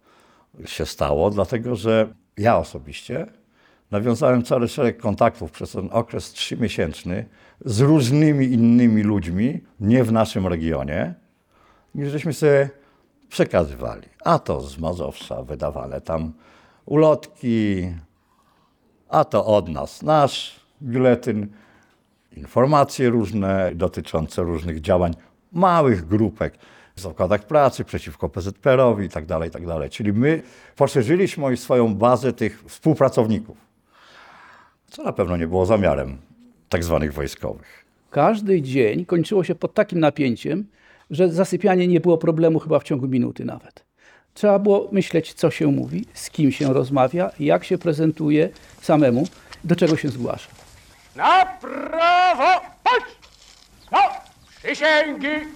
[0.65, 3.27] się stało, dlatego że ja osobiście
[3.91, 7.27] nawiązałem cały szereg kontaktów przez ten okres trzymiesięczny
[7.65, 11.15] z różnymi innymi ludźmi, nie w naszym regionie,
[11.95, 12.71] i żeśmy sobie
[13.29, 14.09] przekazywali.
[14.25, 16.33] A to z Mazowsza wydawane tam
[16.87, 17.93] ulotki,
[19.09, 21.49] a to od nas nasz biuletyn,
[22.37, 25.15] informacje różne dotyczące różnych działań
[25.53, 26.55] małych grupek
[26.97, 29.63] w zakładach pracy przeciwko PZPR-owi i tak dalej, i tak.
[29.91, 30.43] Czyli my
[30.77, 33.57] poszerzyliśmy swoją bazę tych współpracowników,
[34.91, 36.19] co na pewno nie było zamiarem
[36.69, 37.85] tak zwanych wojskowych.
[38.11, 40.67] Każdy dzień kończyło się pod takim napięciem,
[41.11, 43.85] że zasypianie nie było problemu chyba w ciągu minuty nawet.
[44.35, 48.49] Trzeba było myśleć, co się mówi, z kim się rozmawia, jak się prezentuje
[48.83, 49.27] samemu,
[49.65, 50.60] do czego się zgłasza.
[51.15, 52.61] Na prawo!
[52.85, 53.05] Chodź!
[53.93, 53.99] No!
[54.63, 55.47] Przysięgi!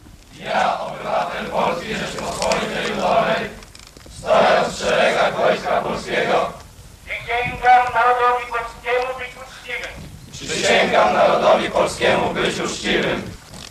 [7.04, 9.92] Przysięgam narodowi polskiemu być uczciwym.
[10.32, 13.22] Przysięgam narodowi polskiemu być uczciwym.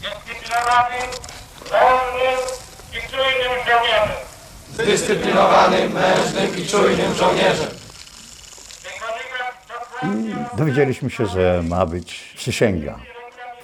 [0.01, 1.09] Dyscyplinowanym,
[1.69, 2.39] wolnym
[2.93, 4.17] i czujnym żołnierzem.
[4.73, 7.82] Zdyscyplinowanym, mężnym i czujnym żołnierzem.
[10.03, 12.99] Dokładnie Dowiedzieliśmy się, że ma być przysięga.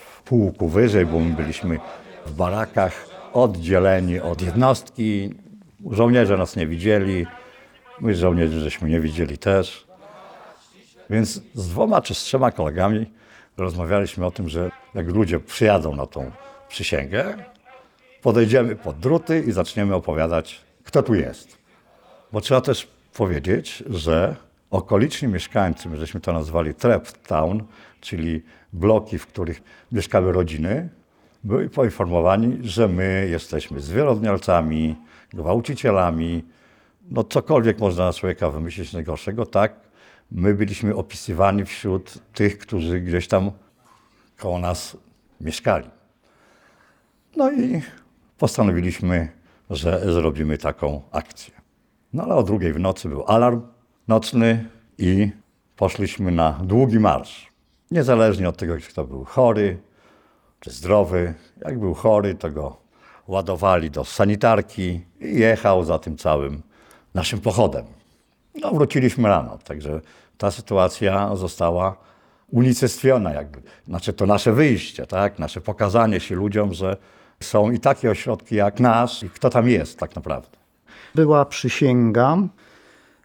[0.01, 1.79] W pułku wyżej, bo my byliśmy
[2.25, 5.33] w barakach oddzieleni od jednostki.
[5.91, 7.25] Żołnierze nas nie widzieli,
[8.01, 9.87] my żołnierzy żeśmy nie widzieli też.
[11.09, 13.11] Więc z dwoma czy z trzema kolegami
[13.57, 16.31] rozmawialiśmy o tym, że jak ludzie przyjadą na tą
[16.69, 17.35] przysięgę,
[18.21, 21.57] podejdziemy pod druty i zaczniemy opowiadać, kto tu jest.
[22.31, 24.35] Bo trzeba też powiedzieć, że
[24.71, 27.63] okoliczni mieszkańcy, my żeśmy to nazwali trap town,
[28.01, 30.89] czyli bloki, w których mieszkały rodziny,
[31.43, 34.95] byli poinformowani, że my jesteśmy zwyrodnialcami,
[35.33, 36.43] gwałcicielami,
[37.11, 39.73] no cokolwiek można na człowieka wymyślić najgorszego, tak?
[40.31, 43.51] My byliśmy opisywani wśród tych, którzy gdzieś tam
[44.37, 44.97] koło nas
[45.41, 45.89] mieszkali.
[47.35, 47.81] No i
[48.37, 49.29] postanowiliśmy,
[49.69, 51.53] że zrobimy taką akcję.
[52.13, 53.61] No ale o drugiej w nocy był alarm
[54.09, 54.65] nocny
[54.97, 55.31] i
[55.75, 57.47] poszliśmy na długi marsz.
[57.91, 59.77] Niezależnie od tego, czy kto był chory,
[60.59, 61.33] czy zdrowy.
[61.61, 62.77] Jak był chory, to go
[63.27, 66.61] ładowali do sanitarki i jechał za tym całym
[67.13, 67.85] naszym pochodem.
[68.55, 70.01] No, wróciliśmy rano, także
[70.37, 71.95] ta sytuacja została
[72.51, 73.61] unicestwiona jakby.
[73.87, 75.39] Znaczy to nasze wyjście, tak?
[75.39, 76.97] nasze pokazanie się ludziom, że
[77.39, 80.57] są i takie ośrodki jak nasz i kto tam jest tak naprawdę.
[81.15, 82.37] Była przysięga.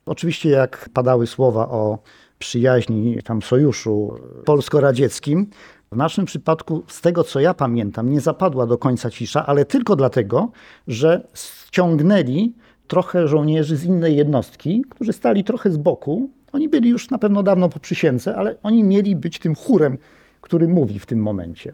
[0.06, 1.98] Oczywiście jak padały słowa o
[2.38, 4.14] przyjaźni, tam sojuszu
[4.44, 5.46] polsko-radzieckim,
[5.92, 9.96] w naszym przypadku, z tego co ja pamiętam, nie zapadła do końca cisza, ale tylko
[9.96, 10.50] dlatego,
[10.88, 12.54] że ściągnęli
[12.86, 16.30] trochę żołnierzy z innej jednostki, którzy stali trochę z boku.
[16.52, 19.98] Oni byli już na pewno dawno po przysięce, ale oni mieli być tym chórem,
[20.40, 21.72] który mówi w tym momencie.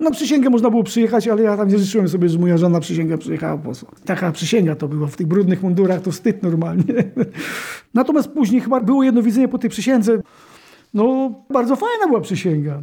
[0.00, 3.18] Na przysięgę można było przyjechać, ale ja tam nie życzyłem sobie, że moja żona przysięga
[3.18, 3.86] przyjechała po co.
[4.04, 6.94] Taka przysięga to była w tych brudnych mundurach, to wstyd normalnie.
[7.94, 10.18] Natomiast później chyba było jedno widzenie po tej przysiędze.
[10.94, 12.82] No, bardzo fajna była przysięga.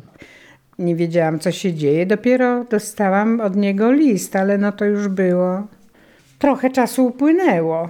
[0.79, 2.05] Nie wiedziałam, co się dzieje.
[2.05, 5.67] Dopiero dostałam od niego list, ale no to już było.
[6.39, 7.89] Trochę czasu upłynęło.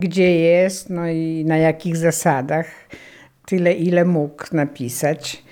[0.00, 2.66] Gdzie jest, no i na jakich zasadach.
[3.46, 5.44] Tyle, ile mógł napisać,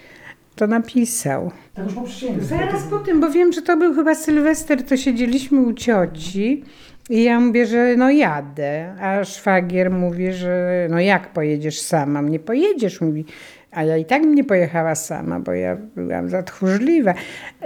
[0.58, 1.50] to napisał.
[1.74, 2.04] Tak już po.
[2.40, 6.64] Zaraz po tym, bo wiem, że to był chyba Sylwester, to siedzieliśmy u cioci
[7.10, 12.20] i ja mówię, że no jadę, a szwagier mówi, że no jak pojedziesz sama?
[12.20, 13.24] Nie pojedziesz, mówi.
[13.70, 17.14] A ja i tak nie pojechała sama, bo ja byłam za tchórzliwa.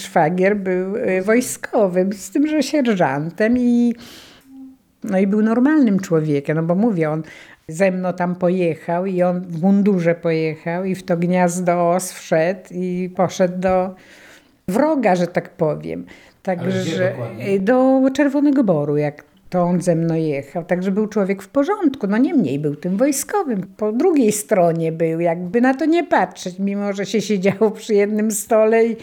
[0.00, 3.94] Szwagier był y, wojskowym, z tym, że sierżantem i
[5.04, 7.22] no i był normalnym człowiekiem, no bo mówię, on
[7.68, 12.60] ze mną tam pojechał i on w mundurze pojechał i w to gniazdo os wszedł
[12.70, 13.94] i poszedł do
[14.68, 16.06] wroga, że tak powiem.
[16.42, 17.60] Także dokładnie?
[17.60, 20.64] do Czerwonego Boru, jak to on ze mną jechał.
[20.64, 22.06] Także był człowiek w porządku.
[22.06, 23.66] No niemniej był tym wojskowym.
[23.76, 28.30] Po drugiej stronie był, jakby na to nie patrzeć, mimo że się siedziało przy jednym
[28.30, 28.96] stole i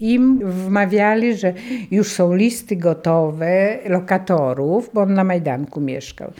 [0.00, 1.54] im wmawiali, że
[1.90, 6.32] już są listy gotowe lokatorów, bo on na Majdanku mieszkał,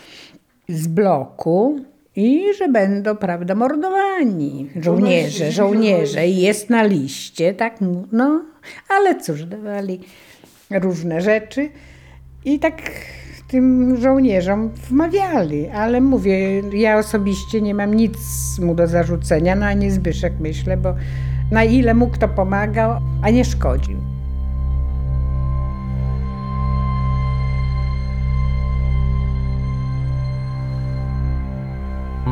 [0.68, 1.80] z bloku
[2.16, 4.70] i że będą, prawda, mordowani.
[4.80, 6.28] Żołnierze, żołnierze.
[6.28, 7.76] i jest na liście, tak,
[8.12, 8.42] no,
[8.88, 10.00] ale cóż, dawali
[10.70, 11.68] różne rzeczy.
[12.44, 12.82] I tak
[13.48, 18.18] tym żołnierzom wmawiali, ale mówię, ja osobiście nie mam nic
[18.62, 20.94] mu do zarzucenia, no ani Zbyszek myślę, bo
[21.50, 24.15] na ile mógł to pomagał, a nie szkodził.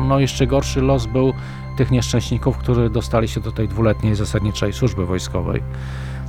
[0.07, 1.33] No jeszcze gorszy los był
[1.77, 5.63] tych nieszczęśników, którzy dostali się do tej dwuletniej zasadniczej służby wojskowej,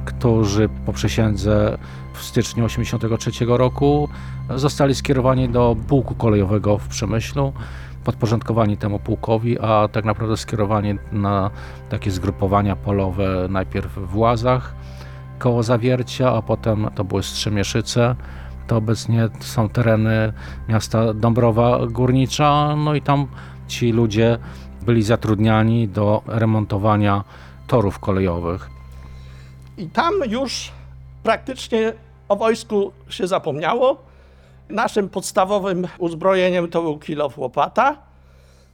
[0.04, 1.78] którzy po przysiędze
[2.12, 4.08] w styczniu 1983 roku
[4.56, 7.52] zostali skierowani do pułku kolejowego w Przemyślu,
[8.04, 11.50] podporządkowani temu pułkowi, a tak naprawdę skierowani na
[11.88, 14.74] takie zgrupowania polowe najpierw w Łazach
[15.38, 18.16] koło Zawiercia, a potem to były Strzemieszyce.
[18.66, 20.32] To obecnie są tereny
[20.68, 23.26] miasta Dąbrowa Górnicza, no i tam
[23.68, 24.38] ci ludzie
[24.82, 27.24] byli zatrudniani do remontowania
[27.66, 28.70] torów kolejowych.
[29.78, 30.72] I tam już
[31.22, 31.92] praktycznie
[32.28, 33.96] o wojsku się zapomniało.
[34.68, 37.96] Naszym podstawowym uzbrojeniem to był kilof łopata.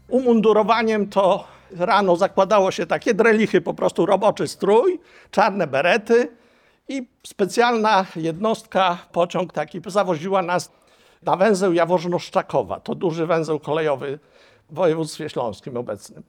[0.08, 1.44] Umundurowaniem to
[1.76, 5.00] rano zakładało się takie drelichy, po prostu roboczy strój,
[5.30, 6.28] czarne berety
[6.88, 10.72] i specjalna jednostka, pociąg taki zawoziła nas
[11.22, 12.80] na węzeł Jaworzno-Szczakowa.
[12.80, 14.18] To duży węzeł kolejowy
[14.72, 16.22] województwie śląskim obecnym.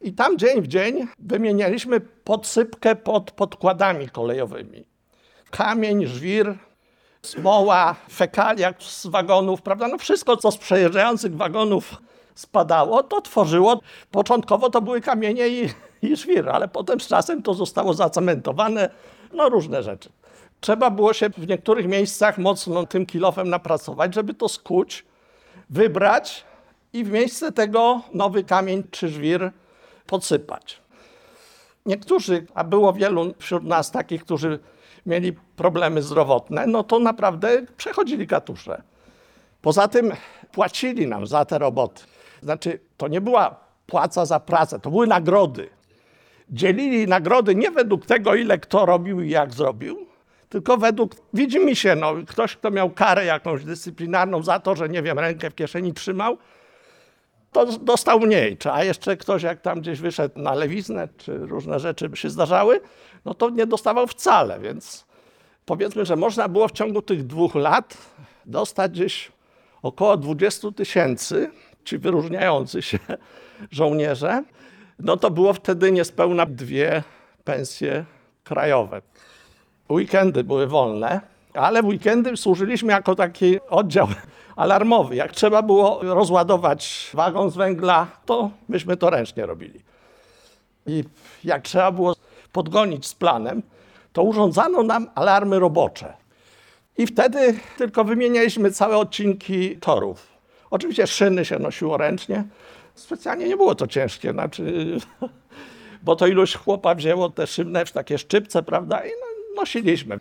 [0.00, 4.84] I tam dzień w dzień wymienialiśmy podsypkę pod podkładami kolejowymi.
[5.50, 6.58] Kamień, żwir,
[7.22, 9.88] smoła, fekalia z wagonów, prawda?
[9.88, 11.96] No wszystko, co z przejeżdżających wagonów
[12.34, 13.80] spadało, to tworzyło.
[14.10, 15.68] Początkowo to były kamienie i,
[16.02, 18.90] i żwir, ale potem z czasem to zostało zacementowane,
[19.32, 20.10] no różne rzeczy.
[20.60, 25.04] Trzeba było się w niektórych miejscach mocno tym kilofem napracować, żeby to skuć,
[25.70, 26.44] wybrać
[26.98, 29.50] i w miejsce tego nowy kamień czy żwir
[30.06, 30.80] podsypać.
[31.86, 34.58] Niektórzy, a było wielu wśród nas takich, którzy
[35.06, 38.82] mieli problemy zdrowotne, no to naprawdę przechodzili katusze.
[39.62, 40.12] Poza tym
[40.52, 42.02] płacili nam za te roboty.
[42.42, 45.68] Znaczy, to nie była płaca za pracę, to były nagrody.
[46.50, 50.06] Dzielili nagrody nie według tego, ile kto robił i jak zrobił,
[50.48, 54.88] tylko według, widzi mi się, no, ktoś, kto miał karę jakąś dyscyplinarną za to, że
[54.88, 56.38] nie wiem, rękę w kieszeni trzymał,
[57.52, 58.56] to dostał mniej.
[58.72, 62.80] A jeszcze ktoś, jak tam gdzieś wyszedł na lewiznę, czy różne rzeczy się zdarzały,
[63.24, 65.06] no to nie dostawał wcale, więc
[65.66, 67.98] powiedzmy, że można było w ciągu tych dwóch lat
[68.46, 69.32] dostać gdzieś
[69.82, 71.50] około 20 tysięcy,
[71.84, 72.98] ci wyróżniający się
[73.70, 74.42] żołnierze,
[74.98, 77.02] no to było wtedy niespełna dwie
[77.44, 78.04] pensje
[78.44, 79.02] krajowe.
[79.90, 81.20] Weekendy były wolne,
[81.54, 84.08] ale w weekendy służyliśmy jako taki oddział
[84.58, 85.16] alarmowy.
[85.16, 89.80] Jak trzeba było rozładować wagon z węgla, to myśmy to ręcznie robili.
[90.86, 91.04] I
[91.44, 92.14] jak trzeba było
[92.52, 93.62] podgonić z planem,
[94.12, 96.14] to urządzano nam alarmy robocze.
[96.98, 100.26] I wtedy tylko wymienialiśmy całe odcinki torów.
[100.70, 102.44] Oczywiście szyny się nosiło ręcznie.
[102.94, 104.96] Specjalnie nie było to ciężkie, znaczy,
[106.04, 109.26] bo to iluś chłopa wzięło te szybne, takie szczypce, prawda, i no,
[109.60, 110.18] nosiliśmy.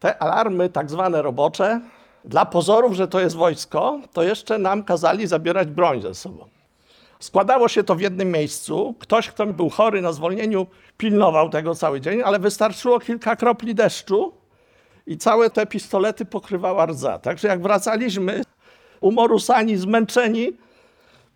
[0.00, 1.80] Te alarmy tak zwane robocze,
[2.24, 6.48] dla pozorów, że to jest wojsko, to jeszcze nam kazali zabierać broń ze sobą.
[7.20, 8.94] Składało się to w jednym miejscu.
[8.98, 10.66] Ktoś, kto był chory na zwolnieniu,
[10.98, 14.32] pilnował tego cały dzień, ale wystarczyło kilka kropli deszczu
[15.06, 17.18] i całe te pistolety pokrywała rdza.
[17.18, 18.42] Także jak wracaliśmy
[19.00, 20.52] umorusani, zmęczeni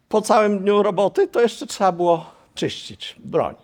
[0.08, 3.54] po całym dniu roboty, to jeszcze trzeba było czyścić broń.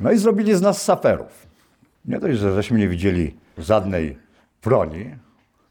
[0.00, 1.46] No i zrobili z nas saperów.
[2.04, 4.18] Nie dość, że żeśmy nie widzieli żadnej
[4.62, 5.14] broni,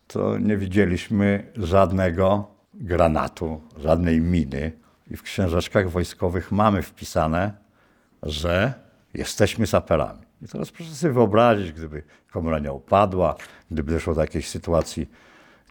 [0.08, 4.72] to nie widzieliśmy żadnego granatu, żadnej miny.
[5.12, 7.54] I w książeczkach wojskowych mamy wpisane,
[8.24, 8.74] że
[9.14, 10.22] jesteśmy saperami.
[10.42, 13.36] I teraz proszę sobie wyobrazić, gdyby komora nie upadła,
[13.72, 15.10] gdyby doszło do jakiejś sytuacji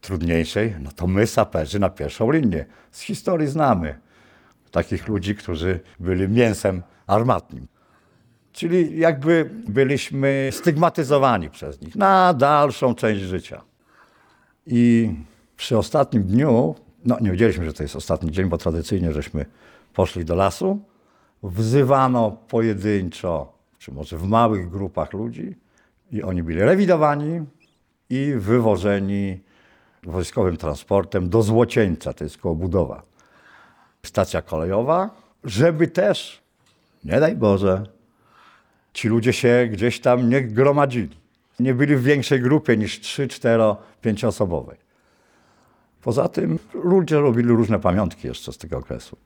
[0.00, 2.66] trudniejszej, no to my saperzy na pierwszą linię.
[2.90, 3.98] Z historii znamy
[4.70, 7.66] takich ludzi, którzy byli mięsem armatnim.
[8.52, 13.62] Czyli jakby byliśmy stygmatyzowani przez nich na dalszą część życia.
[14.66, 15.14] I
[15.56, 19.46] przy ostatnim dniu, no nie wiedzieliśmy, że to jest ostatni dzień, bo tradycyjnie żeśmy
[19.94, 20.80] poszli do lasu,
[21.42, 25.56] wzywano pojedynczo, czy może w małych grupach ludzi
[26.12, 27.40] i oni byli rewidowani
[28.10, 29.40] i wywożeni
[30.02, 33.02] wojskowym transportem do Złocieńca, to jest koło budowa.
[34.02, 35.10] Stacja kolejowa,
[35.44, 36.42] żeby też,
[37.04, 37.86] nie daj Boże,
[38.92, 41.25] ci ludzie się gdzieś tam nie gromadzili.
[41.60, 43.62] Nie byli w większej grupie niż 3, 4,
[44.00, 44.76] 5 osobowej.
[46.02, 49.16] Poza tym ludzie robili różne pamiątki jeszcze z tego okresu.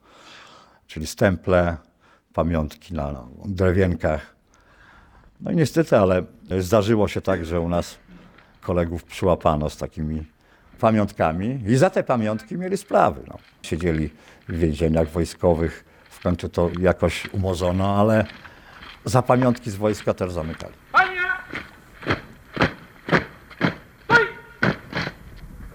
[0.87, 1.77] Czyli stemple,
[2.35, 4.35] pamiątki na drewienkach.
[5.41, 6.23] No i niestety, ale
[6.59, 7.99] zdarzyło się tak, że u nas
[8.61, 10.27] kolegów przyłapano z takimi
[10.81, 13.21] pamiątkami i za te pamiątki mieli sprawy.
[13.29, 13.39] No.
[13.63, 14.11] Siedzieli
[14.49, 18.27] w więzieniach wojskowych, w końcu to jakoś umorzono, ale
[19.05, 20.75] za pamiątki z wojska też zamykali.
[20.93, 21.21] Panie!
[24.05, 24.27] Stój!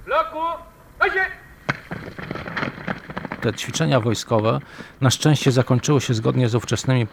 [0.02, 0.40] W bloku!
[1.00, 1.26] Chodźcie!
[3.46, 4.60] Te ćwiczenia wojskowe
[5.02, 7.08] na szczęście zakończyły się zgodnie z ówczesnymi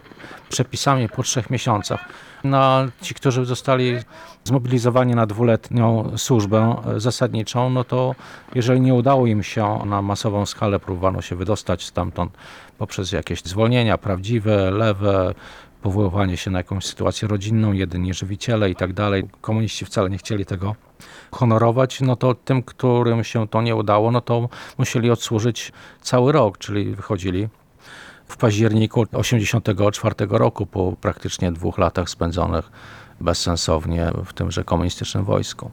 [0.49, 2.05] przepisami po trzech miesiącach.
[2.45, 3.97] No, ci, którzy zostali
[4.45, 8.15] zmobilizowani na dwuletnią służbę zasadniczą, no to
[8.55, 12.33] jeżeli nie udało im się na masową skalę, próbowano się wydostać stamtąd
[12.79, 15.35] poprzez jakieś zwolnienia prawdziwe, lewe,
[15.83, 19.25] powoływanie się na jakąś sytuację rodzinną, jedynie żywiciele i tak dalej.
[19.41, 20.75] Komuniści wcale nie chcieli tego
[21.31, 24.49] honorować, no to tym, którym się to nie udało, no to
[24.79, 27.49] musieli odsłużyć cały rok, czyli wychodzili
[28.27, 32.71] w październiku 1984 roku, po praktycznie dwóch latach spędzonych
[33.21, 35.71] bezsensownie w tymże komunistycznym wojsku.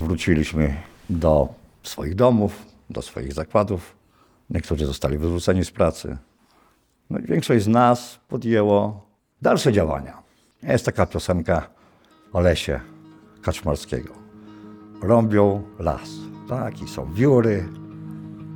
[0.00, 0.76] Wróciliśmy
[1.10, 1.48] do
[1.82, 3.96] swoich domów, do swoich zakładów.
[4.50, 6.16] Niektórzy zostali wyrzuceni z pracy.
[7.10, 9.06] No i większość z nas podjęło
[9.42, 10.22] dalsze działania.
[10.62, 11.68] Jest taka piosenka
[12.32, 12.80] o lesie
[13.42, 14.21] Kaczmarskiego.
[15.02, 16.10] Rąbią las.
[16.48, 17.68] Tak, i są wióry,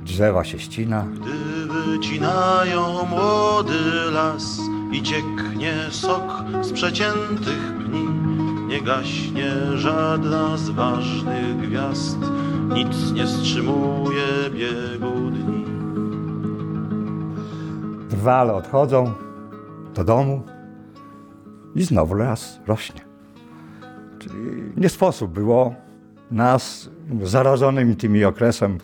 [0.03, 1.05] drzewa się ścina.
[1.13, 3.79] Gdy wycinają młody
[4.11, 4.59] las
[4.91, 8.07] i cieknie sok z przeciętych pni,
[8.67, 12.17] nie gaśnie żadna z ważnych gwiazd,
[12.73, 15.65] nic nie wstrzymuje biegu dni.
[18.09, 19.13] Drwale odchodzą
[19.95, 20.41] do domu
[21.75, 23.01] i znowu las rośnie.
[24.19, 25.86] Czyli nie sposób było
[26.31, 26.89] nas
[27.23, 28.77] zarażonym tymi okresem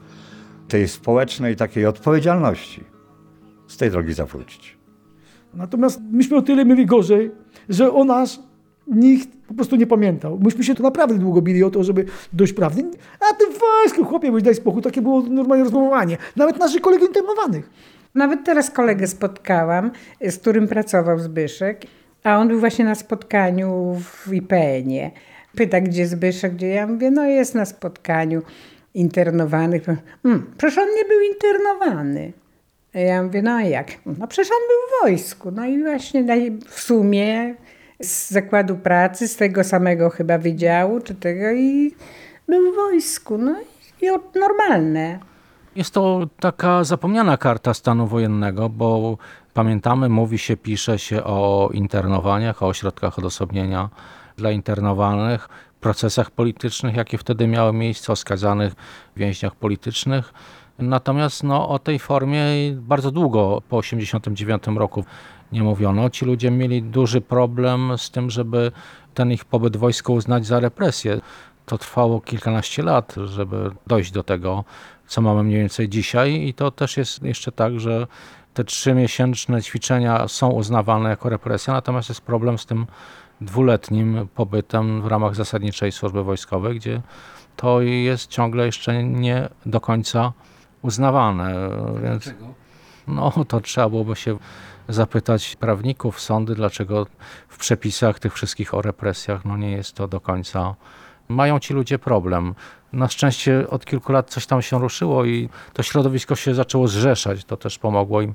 [0.67, 2.83] tej społecznej takiej odpowiedzialności
[3.67, 4.77] z tej drogi zawrócić.
[5.53, 7.31] Natomiast myśmy o tyle mieli gorzej,
[7.69, 8.39] że o nas
[8.87, 10.39] Nikt po prostu nie pamiętał.
[10.43, 12.83] Myśmy się tu naprawdę długo bili o to, żeby dojść prawdy.
[13.19, 14.81] A ty w wojsku, chłopie, byś daj spokój.
[14.81, 16.17] Takie było normalnie rozmowanie.
[16.35, 17.69] Nawet naszych kolegów internowanych.
[18.15, 19.91] Nawet teraz kolegę spotkałam,
[20.21, 21.85] z którym pracował Zbyszek,
[22.23, 25.11] a on był właśnie na spotkaniu w IPN-ie.
[25.57, 28.41] Pyta, gdzie Zbyszek, gdzie ja mówię, no jest na spotkaniu
[28.93, 29.83] internowanych.
[30.23, 32.33] Hmm, przecież on nie był internowany.
[32.93, 33.87] Ja mówię, no a jak?
[34.05, 35.51] No przecież on był w wojsku.
[35.51, 36.25] No i właśnie
[36.67, 37.55] w sumie
[38.01, 41.95] z zakładu pracy, z tego samego chyba wydziału, czy tego i
[42.47, 43.37] był w wojsku.
[43.37, 43.55] No
[44.01, 44.05] i,
[44.39, 45.19] normalne.
[45.75, 49.17] Jest to taka zapomniana karta stanu wojennego, bo
[49.53, 53.89] pamiętamy, mówi się, pisze się o internowaniach, o ośrodkach odosobnienia
[54.37, 55.49] dla internowanych,
[55.81, 58.73] procesach politycznych, jakie wtedy miały miejsce, o skazanych
[59.17, 60.33] więźniach politycznych.
[60.79, 65.05] Natomiast no, o tej formie bardzo długo, po 1989 roku
[65.51, 66.09] nie mówiono.
[66.09, 68.71] Ci ludzie mieli duży problem z tym, żeby
[69.13, 71.21] ten ich pobyt w wojsku uznać za represję.
[71.65, 74.63] To trwało kilkanaście lat, żeby dojść do tego,
[75.07, 78.07] co mamy mniej więcej dzisiaj i to też jest jeszcze tak, że
[78.53, 82.85] te trzymiesięczne ćwiczenia są uznawane jako represja, natomiast jest problem z tym
[83.45, 87.01] dwuletnim pobytem w ramach zasadniczej służby wojskowej, gdzie
[87.55, 90.33] to jest ciągle jeszcze nie do końca
[90.81, 91.69] uznawane.
[92.03, 92.33] Więc
[93.07, 94.37] no to trzeba byłoby się
[94.89, 97.07] zapytać prawników, sądy, dlaczego
[97.47, 100.75] w przepisach tych wszystkich o represjach no nie jest to do końca.
[101.27, 102.55] Mają ci ludzie problem.
[102.93, 107.45] Na szczęście od kilku lat coś tam się ruszyło i to środowisko się zaczęło zrzeszać.
[107.45, 108.33] To też pomogło im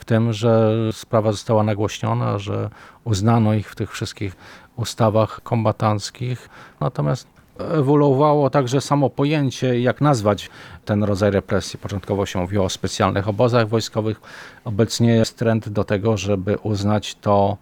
[0.00, 2.70] w tym, że sprawa została nagłośniona, że
[3.04, 4.36] uznano ich w tych wszystkich
[4.76, 6.48] ustawach kombatanckich.
[6.80, 7.28] Natomiast
[7.58, 10.50] ewoluowało także samo pojęcie, jak nazwać
[10.84, 11.78] ten rodzaj represji.
[11.78, 14.20] Początkowo się mówiło o specjalnych obozach wojskowych.
[14.64, 17.56] Obecnie jest trend do tego, żeby uznać to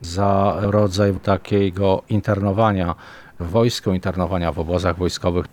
[0.00, 2.94] za rodzaj takiego internowania
[3.40, 5.46] w wojsku, internowania w obozach wojskowych.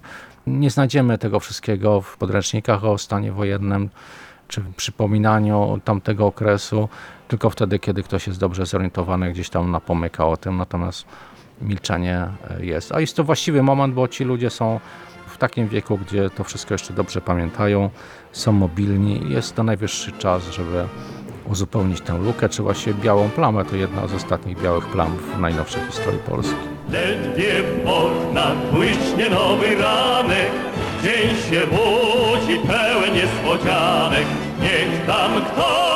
[0.47, 3.89] Nie znajdziemy tego wszystkiego w podręcznikach o stanie wojennym
[4.51, 6.89] czy przypominaniu tamtego okresu,
[7.27, 11.05] tylko wtedy, kiedy ktoś jest dobrze zorientowany, gdzieś tam napomyka o tym, natomiast
[11.61, 12.91] milczenie e, jest.
[12.91, 14.79] A jest to właściwy moment, bo ci ludzie są
[15.27, 17.89] w takim wieku, gdzie to wszystko jeszcze dobrze pamiętają,
[18.31, 19.21] są mobilni.
[19.29, 20.85] Jest to najwyższy czas, żeby
[21.45, 23.65] uzupełnić tę lukę, czy właściwie białą plamę.
[23.65, 26.55] To jedna z ostatnich białych plam w najnowszej historii Polski.
[26.89, 30.51] Ledwie oknach błyśnie nowy ranek,
[31.03, 32.59] dzień się budzi
[33.31, 34.27] niespodzianek.
[34.59, 35.90] Niech tam kto